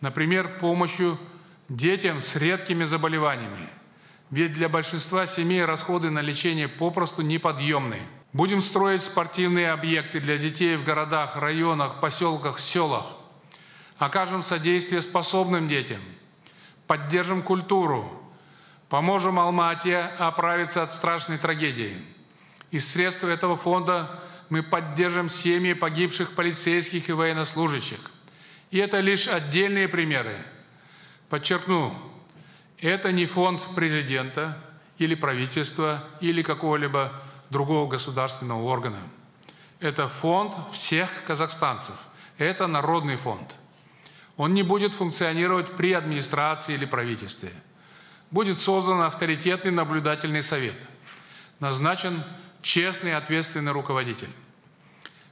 Например, 0.00 0.58
помощью 0.58 1.18
детям 1.68 2.20
с 2.20 2.36
редкими 2.36 2.84
заболеваниями. 2.84 3.68
Ведь 4.30 4.52
для 4.52 4.68
большинства 4.68 5.26
семей 5.26 5.64
расходы 5.64 6.10
на 6.10 6.20
лечение 6.20 6.68
попросту 6.68 7.22
неподъемны. 7.22 8.00
Будем 8.32 8.60
строить 8.60 9.02
спортивные 9.02 9.70
объекты 9.70 10.20
для 10.20 10.36
детей 10.36 10.76
в 10.76 10.84
городах, 10.84 11.36
районах, 11.36 12.00
поселках, 12.00 12.58
селах. 12.58 13.06
Окажем 13.98 14.42
содействие 14.42 15.00
способным 15.00 15.68
детям– 15.68 16.00
поддержим 16.86 17.42
культуру, 17.42 18.22
поможем 18.88 19.38
Алмате 19.38 19.98
оправиться 19.98 20.82
от 20.82 20.94
страшной 20.94 21.38
трагедии. 21.38 21.96
Из 22.70 22.88
средств 22.88 23.24
этого 23.24 23.56
фонда 23.56 24.22
мы 24.48 24.62
поддержим 24.62 25.28
семьи 25.28 25.72
погибших 25.72 26.32
полицейских 26.32 27.08
и 27.08 27.12
военнослужащих. 27.12 27.98
И 28.70 28.78
это 28.78 29.00
лишь 29.00 29.28
отдельные 29.28 29.88
примеры. 29.88 30.36
Подчеркну, 31.28 31.96
это 32.78 33.12
не 33.12 33.26
фонд 33.26 33.66
президента 33.74 34.58
или 34.98 35.14
правительства 35.14 36.04
или 36.20 36.42
какого-либо 36.42 37.12
другого 37.50 37.88
государственного 37.88 38.62
органа. 38.62 39.00
Это 39.80 40.08
фонд 40.08 40.54
всех 40.72 41.10
казахстанцев. 41.26 41.96
Это 42.38 42.66
народный 42.66 43.16
фонд. 43.16 43.56
Он 44.36 44.52
не 44.52 44.62
будет 44.62 44.92
функционировать 44.92 45.76
при 45.76 45.92
администрации 45.92 46.74
или 46.74 46.84
правительстве. 46.84 47.52
будет 48.30 48.60
создан 48.60 49.00
авторитетный 49.02 49.70
наблюдательный 49.70 50.42
совет. 50.42 50.74
Назначен 51.60 52.24
честный 52.60 53.10
и 53.10 53.14
ответственный 53.14 53.72
руководитель. 53.72 54.28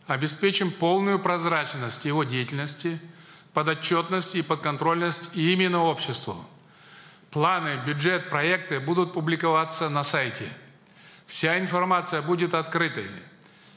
Обеспечим 0.07 0.71
полную 0.71 1.19
прозрачность 1.19 2.05
его 2.05 2.25
деятельности, 2.25 3.01
подотчетность 3.53 4.35
и 4.35 4.43
подконтрольность 4.43 5.31
именно 5.35 5.83
обществу. 5.83 6.47
Планы, 7.35 7.83
бюджет, 7.85 8.31
проекты 8.31 8.79
будут 8.79 9.13
публиковаться 9.13 9.89
на 9.89 10.05
сайте. 10.05 10.49
Вся 11.27 11.59
информация 11.59 12.23
будет 12.23 12.55
открытой. 12.55 13.11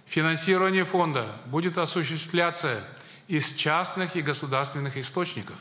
Финансирование 0.06 0.86
фонда 0.86 1.36
будет 1.48 1.80
осуществляться 1.80 2.84
из 3.28 3.54
частных 3.54 4.16
и 4.16 4.22
государственных 4.22 4.96
источников. 4.96 5.56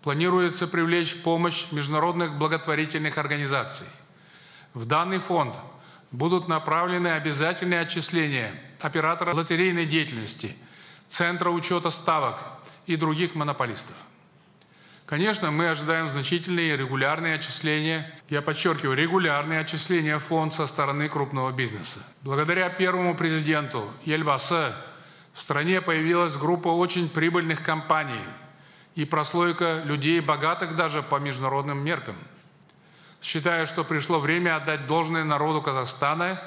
Планируется 0.00 0.66
привлечь 0.66 1.14
помощь 1.20 1.66
международных 1.72 2.38
благотворительных 2.38 3.18
организаций. 3.18 3.86
В 4.72 4.86
данный 4.86 5.18
фонд 5.18 5.56
будут 6.10 6.48
направлены 6.48 7.08
обязательные 7.08 7.80
отчисления 7.80 8.50
оператора 8.80 9.34
лотерейной 9.34 9.84
деятельности, 9.84 10.56
Центра 11.10 11.50
учета 11.50 11.90
ставок 11.90 12.42
и 12.86 12.96
других 12.96 13.34
монополистов. 13.34 13.94
Конечно, 15.06 15.50
мы 15.50 15.68
ожидаем 15.68 16.08
значительные 16.08 16.78
регулярные 16.78 17.34
отчисления, 17.34 18.10
я 18.30 18.40
подчеркиваю, 18.40 18.96
регулярные 18.96 19.60
отчисления 19.60 20.18
в 20.18 20.24
фонд 20.24 20.54
со 20.54 20.66
стороны 20.66 21.10
крупного 21.10 21.52
бизнеса. 21.52 22.00
Благодаря 22.22 22.70
первому 22.70 23.14
президенту 23.14 23.92
Ельбасы 24.06 24.72
в 25.34 25.40
стране 25.42 25.82
появилась 25.82 26.36
группа 26.36 26.68
очень 26.68 27.10
прибыльных 27.10 27.62
компаний 27.62 28.24
и 28.94 29.04
прослойка 29.04 29.82
людей, 29.84 30.20
богатых 30.20 30.74
даже 30.74 31.02
по 31.02 31.16
международным 31.16 31.84
меркам. 31.84 32.16
Считаю, 33.20 33.66
что 33.66 33.84
пришло 33.84 34.18
время 34.18 34.56
отдать 34.56 34.86
должное 34.86 35.24
народу 35.24 35.60
Казахстана 35.60 36.40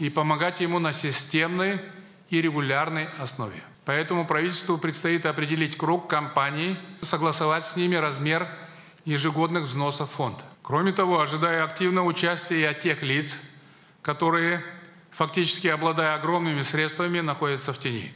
и 0.00 0.10
помогать 0.10 0.60
ему 0.60 0.80
на 0.80 0.92
системной 0.92 1.80
и 2.30 2.42
регулярной 2.42 3.08
основе. 3.18 3.62
Поэтому 3.84 4.26
правительству 4.26 4.78
предстоит 4.78 5.26
определить 5.26 5.76
круг 5.76 6.08
компаний, 6.08 6.78
согласовать 7.00 7.66
с 7.66 7.76
ними 7.76 7.96
размер 7.96 8.48
ежегодных 9.04 9.64
взносов 9.64 10.10
в 10.10 10.14
фонд. 10.14 10.44
Кроме 10.62 10.92
того, 10.92 11.20
ожидаю 11.20 11.64
активного 11.64 12.06
участия 12.06 12.60
и 12.60 12.64
от 12.64 12.80
тех 12.80 13.02
лиц, 13.02 13.38
которые, 14.02 14.64
фактически 15.10 15.66
обладая 15.66 16.14
огромными 16.14 16.62
средствами, 16.62 17.20
находятся 17.20 17.72
в 17.72 17.78
тени. 17.78 18.12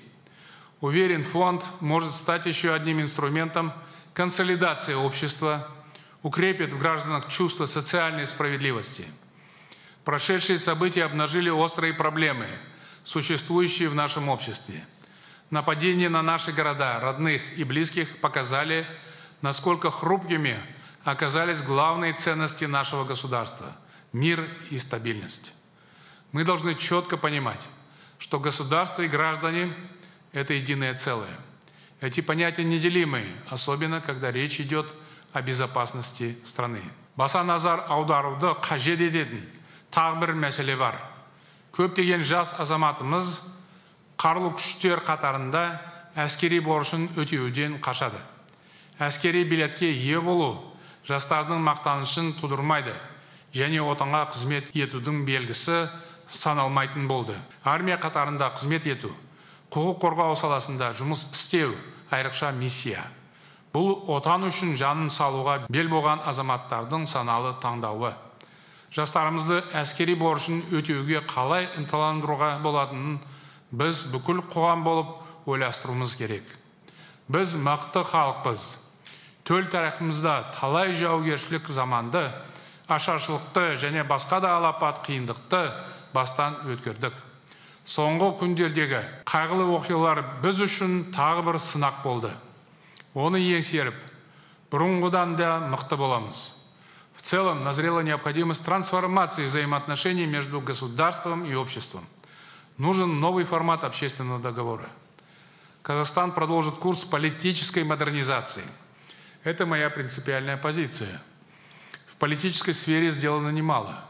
Уверен, 0.80 1.24
фонд 1.24 1.64
может 1.80 2.12
стать 2.12 2.46
еще 2.46 2.72
одним 2.72 3.00
инструментом 3.00 3.72
консолидации 4.14 4.94
общества, 4.94 5.68
укрепит 6.22 6.72
в 6.72 6.78
гражданах 6.78 7.28
чувство 7.28 7.66
социальной 7.66 8.26
справедливости. 8.26 9.04
Прошедшие 10.04 10.58
события 10.58 11.04
обнажили 11.04 11.50
острые 11.50 11.92
проблемы, 11.92 12.46
существующие 13.04 13.88
в 13.88 13.94
нашем 13.94 14.28
обществе. 14.28 14.84
Нападения 15.50 16.08
на 16.08 16.22
наши 16.22 16.52
города, 16.52 16.98
родных 17.00 17.40
и 17.56 17.64
близких 17.64 18.20
показали, 18.20 18.86
насколько 19.42 19.90
хрупкими 19.90 20.60
оказались 21.04 21.62
главные 21.62 22.12
ценности 22.12 22.64
нашего 22.64 23.04
государства– 23.04 23.76
мир 24.12 24.48
и 24.70 24.78
стабильность. 24.78 25.52
Мы 26.32 26.44
должны 26.44 26.74
четко 26.74 27.16
понимать, 27.16 27.68
что 28.18 28.40
государство 28.40 29.02
и 29.02 29.08
граждане– 29.08 29.72
это 30.32 30.54
единое 30.54 30.94
целое. 30.94 31.36
Эти 32.00 32.20
понятия 32.20 32.64
неделимые, 32.64 33.28
особенно 33.48 34.00
когда 34.00 34.32
речь 34.32 34.60
идет 34.60 34.94
о 35.32 35.42
безопасности 35.42 36.38
страны. 36.44 36.82
баса 37.16 37.42
назар 37.42 37.84
аударуды 37.88 38.52
қажет 38.60 39.00
ететін 39.00 39.40
тағы 39.90 40.92
көптеген 41.72 42.24
жас 42.24 42.54
азаматымыз 42.56 43.42
қарулы 44.16 44.54
күштер 44.56 45.02
қатарында 45.04 45.64
әскери 46.16 46.62
борышын 46.64 47.10
өтеуден 47.20 47.76
қашады 47.84 48.20
әскери 48.98 49.44
билетке 49.44 49.90
ие 49.92 50.20
болу 50.24 50.54
жастардың 51.08 51.60
мақтанышын 51.66 52.32
тудырмайды 52.40 52.94
және 53.54 53.82
отанға 53.84 54.22
қызмет 54.32 54.72
етудің 54.74 55.24
белгісі 55.28 55.86
саналмайтын 56.26 57.06
болды 57.08 57.36
армия 57.64 57.98
қатарында 58.00 58.48
қызмет 58.56 58.88
ету 58.88 59.12
құқық 59.70 60.00
қорғау 60.02 60.36
саласында 60.40 60.92
жұмыс 60.96 61.26
істеу 61.30 61.76
айрықша 62.10 62.50
миссия 62.56 63.04
бұл 63.74 64.06
отан 64.16 64.48
үшін 64.48 64.76
жанын 64.80 65.10
салуға 65.12 65.58
бел 65.68 65.90
болған 65.92 66.24
азаматтардың 66.30 67.04
саналы 67.10 67.52
таңдауы 67.60 68.14
жастарымызды 68.96 69.60
әскери 69.76 70.16
борышын 70.16 70.62
өтеуге 70.72 71.20
қалай 71.28 71.68
ынталандыруға 71.76 72.54
болатынын 72.64 73.18
біз 73.70 74.04
бүкіл 74.12 74.42
қоғам 74.46 74.84
болып 74.86 75.48
ойластыруымыз 75.50 76.16
керек 76.18 76.50
біз 77.28 77.56
мықты 77.58 78.04
халықпыз 78.06 78.64
төл 79.46 79.66
тарихымызда 79.70 80.52
талай 80.58 80.92
жаугершілік 80.94 81.70
заманды 81.74 82.22
ашаршылықты 82.86 83.76
және 83.82 84.04
басқа 84.06 84.40
да 84.40 84.56
алапат 84.58 85.02
қиындықты 85.06 85.62
бастан 86.14 86.60
өткердік 86.66 87.14
соңғы 87.86 88.32
күндердегі 88.42 89.02
қайғылы 89.26 89.66
оқиғалар 89.78 90.22
біз 90.42 90.62
үшін 90.66 91.00
тағы 91.14 91.46
бір 91.50 91.58
сынақ 91.62 92.02
болды 92.04 92.30
оны 93.14 93.42
еңсеріп 93.42 93.98
бұрынғыдан 94.70 95.34
да 95.38 95.56
мықты 95.70 95.98
боламыз 95.98 96.52
в 97.16 97.22
целом 97.22 97.64
назрела 97.64 98.00
необходимость 98.00 98.64
трансформации 98.64 99.46
взаимоотношений 99.46 100.26
между 100.26 100.60
государством 100.60 101.44
и 101.44 101.54
обществом. 101.54 102.06
Нужен 102.78 103.20
новый 103.20 103.44
формат 103.44 103.84
общественного 103.84 104.40
договора 104.40 104.88
казахстан 105.82 106.32
продолжит 106.32 106.74
курс 106.74 107.04
политической 107.04 107.84
модернизации 107.84 108.64
это 109.44 109.66
моя 109.66 109.90
принципиальная 109.90 110.56
позиция 110.56 111.22
в 112.06 112.16
политической 112.16 112.72
сфере 112.72 113.10
сделано 113.10 113.50
немало 113.50 114.04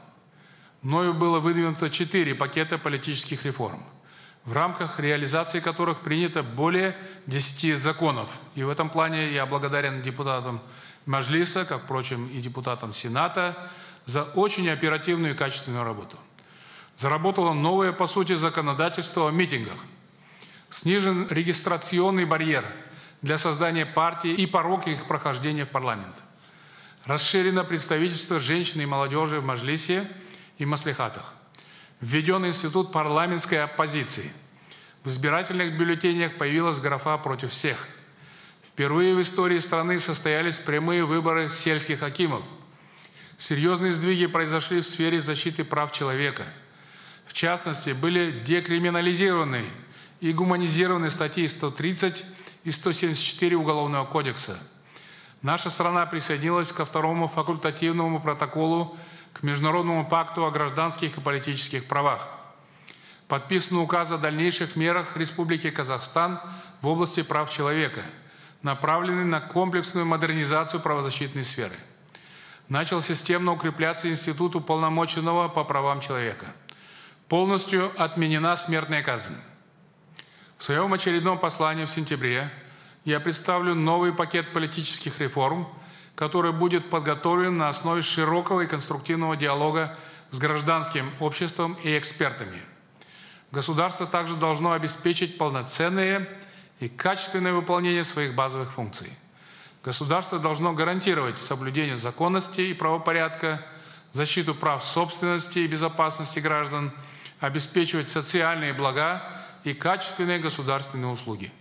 мною 0.82 1.14
было 1.14 1.40
выдвинуто 1.40 1.90
четыре 1.90 2.34
пакета 2.34 2.78
политических 2.78 3.44
реформ– 3.44 3.82
в 4.46 4.52
рамках 4.52 5.00
реализации 5.00 5.58
которых 5.60 6.00
принято 6.00 6.42
более 6.42 6.96
10 7.26 7.76
законов. 7.76 8.30
И 8.54 8.62
в 8.62 8.70
этом 8.70 8.88
плане 8.88 9.32
я 9.32 9.44
благодарен 9.44 10.02
депутатам 10.02 10.62
Мажлиса, 11.04 11.64
как, 11.64 11.84
впрочем, 11.84 12.28
и 12.28 12.40
депутатам 12.40 12.92
Сената, 12.92 13.70
за 14.06 14.22
очень 14.22 14.70
оперативную 14.70 15.34
и 15.34 15.36
качественную 15.36 15.84
работу. 15.84 16.16
Заработало 16.97 17.53
новое, 17.53 17.92
по 17.92 18.07
сути, 18.07 18.34
законодательство 18.34 19.28
о 19.28 19.30
митингах. 19.30 19.78
Снижен 20.70 21.26
регистрационный 21.28 22.24
барьер 22.24 22.66
для 23.22 23.38
создания 23.38 23.86
партий 23.86 24.34
и 24.34 24.47
порог 24.47 24.86
их 24.88 25.07
прохождения 25.07 25.64
в 25.64 25.70
парламент. 25.70 26.16
Расширено 27.05 27.64
представительство 27.64 28.38
женщин 28.38 28.80
и 28.80 28.86
молодежи 28.86 29.40
в 29.40 29.44
Мажлисе 29.44 30.11
и 30.59 30.64
Маслихатах 30.64 31.34
введен 32.01 32.47
институт 32.47 32.92
парламентской 32.92 33.57
оппозиции. 33.57 34.32
В 35.05 35.09
избирательных 35.09 35.78
бюллетенях 35.78 36.36
появилась 36.36 36.80
графа 36.80 37.16
против 37.18 37.53
всех. 37.53 37.88
Впервые 38.66 39.14
в 39.14 39.20
истории 39.20 39.59
страны 39.59 39.99
состоялись 39.99 40.59
прямые 40.59 41.05
выборы 41.05 41.49
сельских 41.49 42.03
акимов. 42.03 42.42
Серьезные 43.38 43.92
сдвиги 43.92 44.26
произошли 44.26 44.80
в 44.80 44.86
сфере 44.86 45.20
защиты 45.20 45.64
прав 45.64 45.92
человека. 45.92 46.47
В 47.27 47.33
частности, 47.33 47.91
были 47.91 48.41
декриминализированы 48.41 49.66
и 50.20 50.33
гуманизированы 50.33 51.11
статьи 51.11 51.47
130 51.47 52.24
и 52.64 52.70
174 52.70 53.57
Уголовного 53.57 54.07
кодекса. 54.07 54.59
Наша 55.43 55.70
страна 55.70 56.07
присоединилась 56.07 56.72
ко 56.72 56.85
второму 56.85 57.29
факультативному 57.29 58.20
протоколу 58.20 58.97
к 59.33 59.43
Международному 59.43 60.07
пакту 60.09 60.47
о 60.47 60.51
гражданских 60.51 61.18
и 61.18 61.20
политических 61.20 61.87
правах. 61.87 62.27
Подписан 63.29 63.79
указ 63.79 64.11
о 64.12 64.18
дальнейших 64.18 64.77
мерах 64.77 65.16
Республики 65.16 65.70
Казахстан 65.70 66.41
в 66.81 66.87
области 66.87 67.22
прав 67.22 67.51
человека, 67.51 68.03
направленный 68.62 69.24
на 69.24 69.41
комплексную 69.41 70.07
модернизацию 70.07 70.81
правозащитной 70.81 71.45
сферы. 71.45 71.77
Начал 72.68 73.03
системно 73.03 73.53
укрепляться 73.53 74.09
Институт 74.09 74.57
уполномоченного 74.57 75.49
по 75.49 75.64
правам 75.64 76.01
человека. 76.01 76.55
Полностью 77.29 77.93
отменена 78.01 78.57
смертная 78.57 79.03
казнь. 79.03 79.35
В 80.59 80.64
своем 80.64 80.93
очередном 80.93 81.39
послании 81.39 81.85
в 81.85 81.91
сентябре 81.91 82.51
я 83.05 83.20
представлю 83.20 83.74
новый 83.74 84.12
пакет 84.12 84.53
политических 84.53 85.20
реформ– 85.20 85.68
который 86.16 86.53
будет 86.53 86.91
подготовлен 86.91 87.59
на 87.59 87.68
основе 87.68 88.03
широкого 88.03 88.62
и 88.62 88.66
конструктивного 88.66 89.37
диалога 89.37 89.97
с 90.31 90.39
гражданским 90.39 91.12
обществом 91.20 91.77
и 91.85 91.97
экспертами. 91.97 92.62
Государство 93.53 94.07
также 94.07 94.35
должно 94.35 94.72
обеспечить 94.72 95.39
полноценное 95.39 96.27
и 96.81 96.89
качественное 96.89 97.53
выполнение 97.53 98.03
своих 98.03 98.35
базовых 98.35 98.72
функций. 98.72 99.12
Государство 99.85 100.39
должно 100.39 100.72
гарантировать 100.72 101.39
соблюдение 101.39 101.97
законности 101.97 102.62
и 102.62 102.74
правопорядка, 102.74 103.64
защиту 104.12 104.55
прав 104.55 104.83
собственности 104.83 105.61
и 105.61 105.66
безопасности 105.66 106.41
граждан, 106.41 106.93
обеспечивать 107.41 108.09
социальные 108.09 108.72
блага 108.72 109.22
и 109.64 109.74
качественные 109.74 110.39
государственные 110.39 111.11
услуги. 111.11 111.53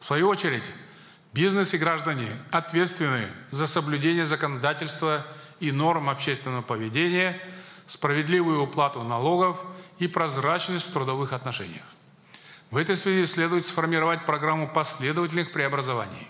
В 0.00 0.04
свою 0.04 0.28
очередь, 0.28 0.64
бизнес 1.32 1.74
и 1.74 1.78
граждане 1.78 2.38
ответственны 2.50 3.28
за 3.50 3.66
соблюдение 3.66 4.24
законодательства 4.24 5.26
и 5.60 5.72
норм 5.72 6.08
общественного 6.08 6.62
поведения, 6.62 7.40
справедливую 7.86 8.62
уплату 8.62 9.02
налогов 9.02 9.60
и 9.98 10.06
прозрачность 10.06 10.88
в 10.88 10.92
трудовых 10.92 11.32
отношениях. 11.32 11.84
В 12.70 12.76
этой 12.76 12.96
связи 12.96 13.26
следует 13.26 13.64
сформировать 13.64 14.26
программу 14.26 14.68
последовательных 14.68 15.52
преобразований. 15.52 16.28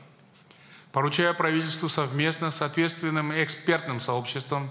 Поручая 0.93 1.33
правительству 1.35 1.89
совместно 1.89 2.51
с 2.51 2.63
ответственным 2.63 3.33
экспертным 3.33 4.01
сообществом 4.01 4.71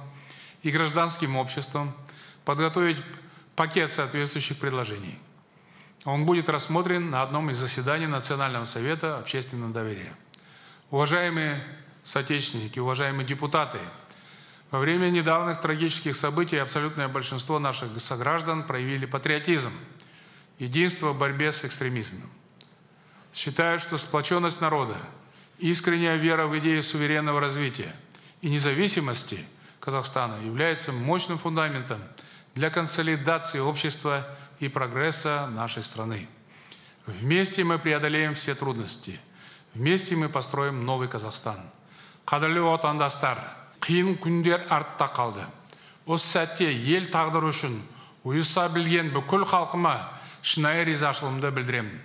и 0.64 0.72
гражданским 0.72 1.36
обществом 1.36 1.94
подготовить 2.46 2.98
пакет 3.56 3.92
соответствующих 3.92 4.58
предложений. 4.58 5.20
Он 6.06 6.26
будет 6.26 6.50
рассмотрен 6.50 7.10
на 7.10 7.24
одном 7.24 7.50
из 7.50 7.58
заседаний 7.58 8.08
Национального 8.08 8.66
совета 8.66 9.18
общественного 9.18 9.74
доверия. 9.74 10.16
Уважаемые 10.92 11.64
соотечественники, 12.04 12.78
уважаемые 12.78 13.26
депутаты, 13.26 13.80
во 14.70 14.80
время 14.80 15.10
недавних 15.10 15.62
трагических 15.62 16.16
событий 16.16 16.58
абсолютное 16.58 17.08
большинство 17.08 17.60
наших 17.60 17.90
сограждан 18.00 18.64
проявили 18.64 19.06
патриотизм, 19.06 19.72
единство 20.60 21.12
в 21.12 21.18
борьбе 21.18 21.52
с 21.52 21.66
экстремизмом. 21.66 22.30
Считаю, 23.34 23.80
что 23.80 23.98
сплоченность 23.98 24.62
народа, 24.62 24.98
искренняя 25.58 26.18
вера 26.18 26.46
в 26.48 26.58
идею 26.60 26.84
суверенного 26.84 27.40
развития 27.40 27.94
и 28.42 28.50
независимости 28.50 29.46
Казахстана 29.80 30.44
является 30.44 30.92
мощным 30.92 31.38
фундаментом 31.38 32.02
для 32.56 32.70
консолидации 32.70 33.60
общества 33.60 34.26
и 34.60 34.68
прогресса 34.70 35.48
нашей 35.48 35.84
страны. 35.84 36.28
Вместе 37.06 37.64
мы 37.64 37.78
преодолеем 37.78 38.34
все 38.34 38.56
трудности. 38.56 39.20
Вместе 39.74 40.16
мы 40.16 40.30
построим 40.30 40.86
новый 40.86 41.08
Казахстан. 41.08 41.60
Қадірлі 42.26 42.64
отандастар, 42.74 43.38
қиын 43.86 44.16
күндер 44.18 44.64
артта 44.74 45.06
қалды. 45.14 45.44
Осы 46.10 46.26
сәтте 46.26 46.72
ел 46.74 47.06
тағдыры 47.14 47.52
үшін 47.54 47.76
ұйыса 48.26 48.66
білген 48.74 49.12
бүкіл 49.14 49.46
халқыма 49.46 49.94
шынайы 50.42 50.88
ризашылығымды 50.90 51.52
білдіремін. 51.54 52.00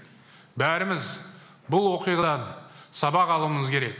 Бәріміз 0.61 1.09
бұл 1.73 1.89
оқиғадан 1.95 2.45
сабақ 2.93 3.33
алуымыз 3.39 3.73
керек. 3.73 3.97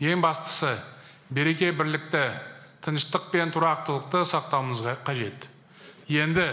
Ең 0.00 0.24
бастысы 0.24 0.78
береке 1.28 1.74
бірлікті, 1.76 2.24
тыныштық 2.84 3.30
пен 3.32 3.52
тұрақтылықты 3.54 4.24
сақтауымыз 4.28 4.84
қажет. 5.06 5.48
Енді 6.08 6.48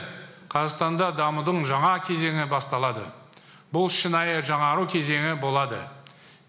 Қазақстанда 0.49 1.09
дамудың 1.17 1.65
жаңа 1.67 1.97
кезеңі 2.07 2.45
басталады. 2.47 3.03
Бұл 3.73 3.89
шынайы 3.91 4.41
жаңару 4.45 4.85
кезеңі 4.87 5.35
болады. 5.41 5.81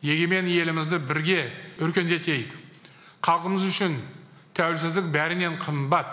Егемен 0.03 0.47
елімізді 0.47 1.01
бірге 1.03 1.51
өркендетейік. 1.83 2.53
Халқымыз 3.27 3.65
үшін 3.67 3.97
тәуелсіздік 4.55 5.11
бәрінен 5.11 5.59
қымбат. 5.59 6.13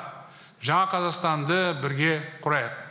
Жаңа 0.64 0.90
Қазақстанды 0.90 1.60
бірге 1.84 2.16
құрайық. 2.42 2.83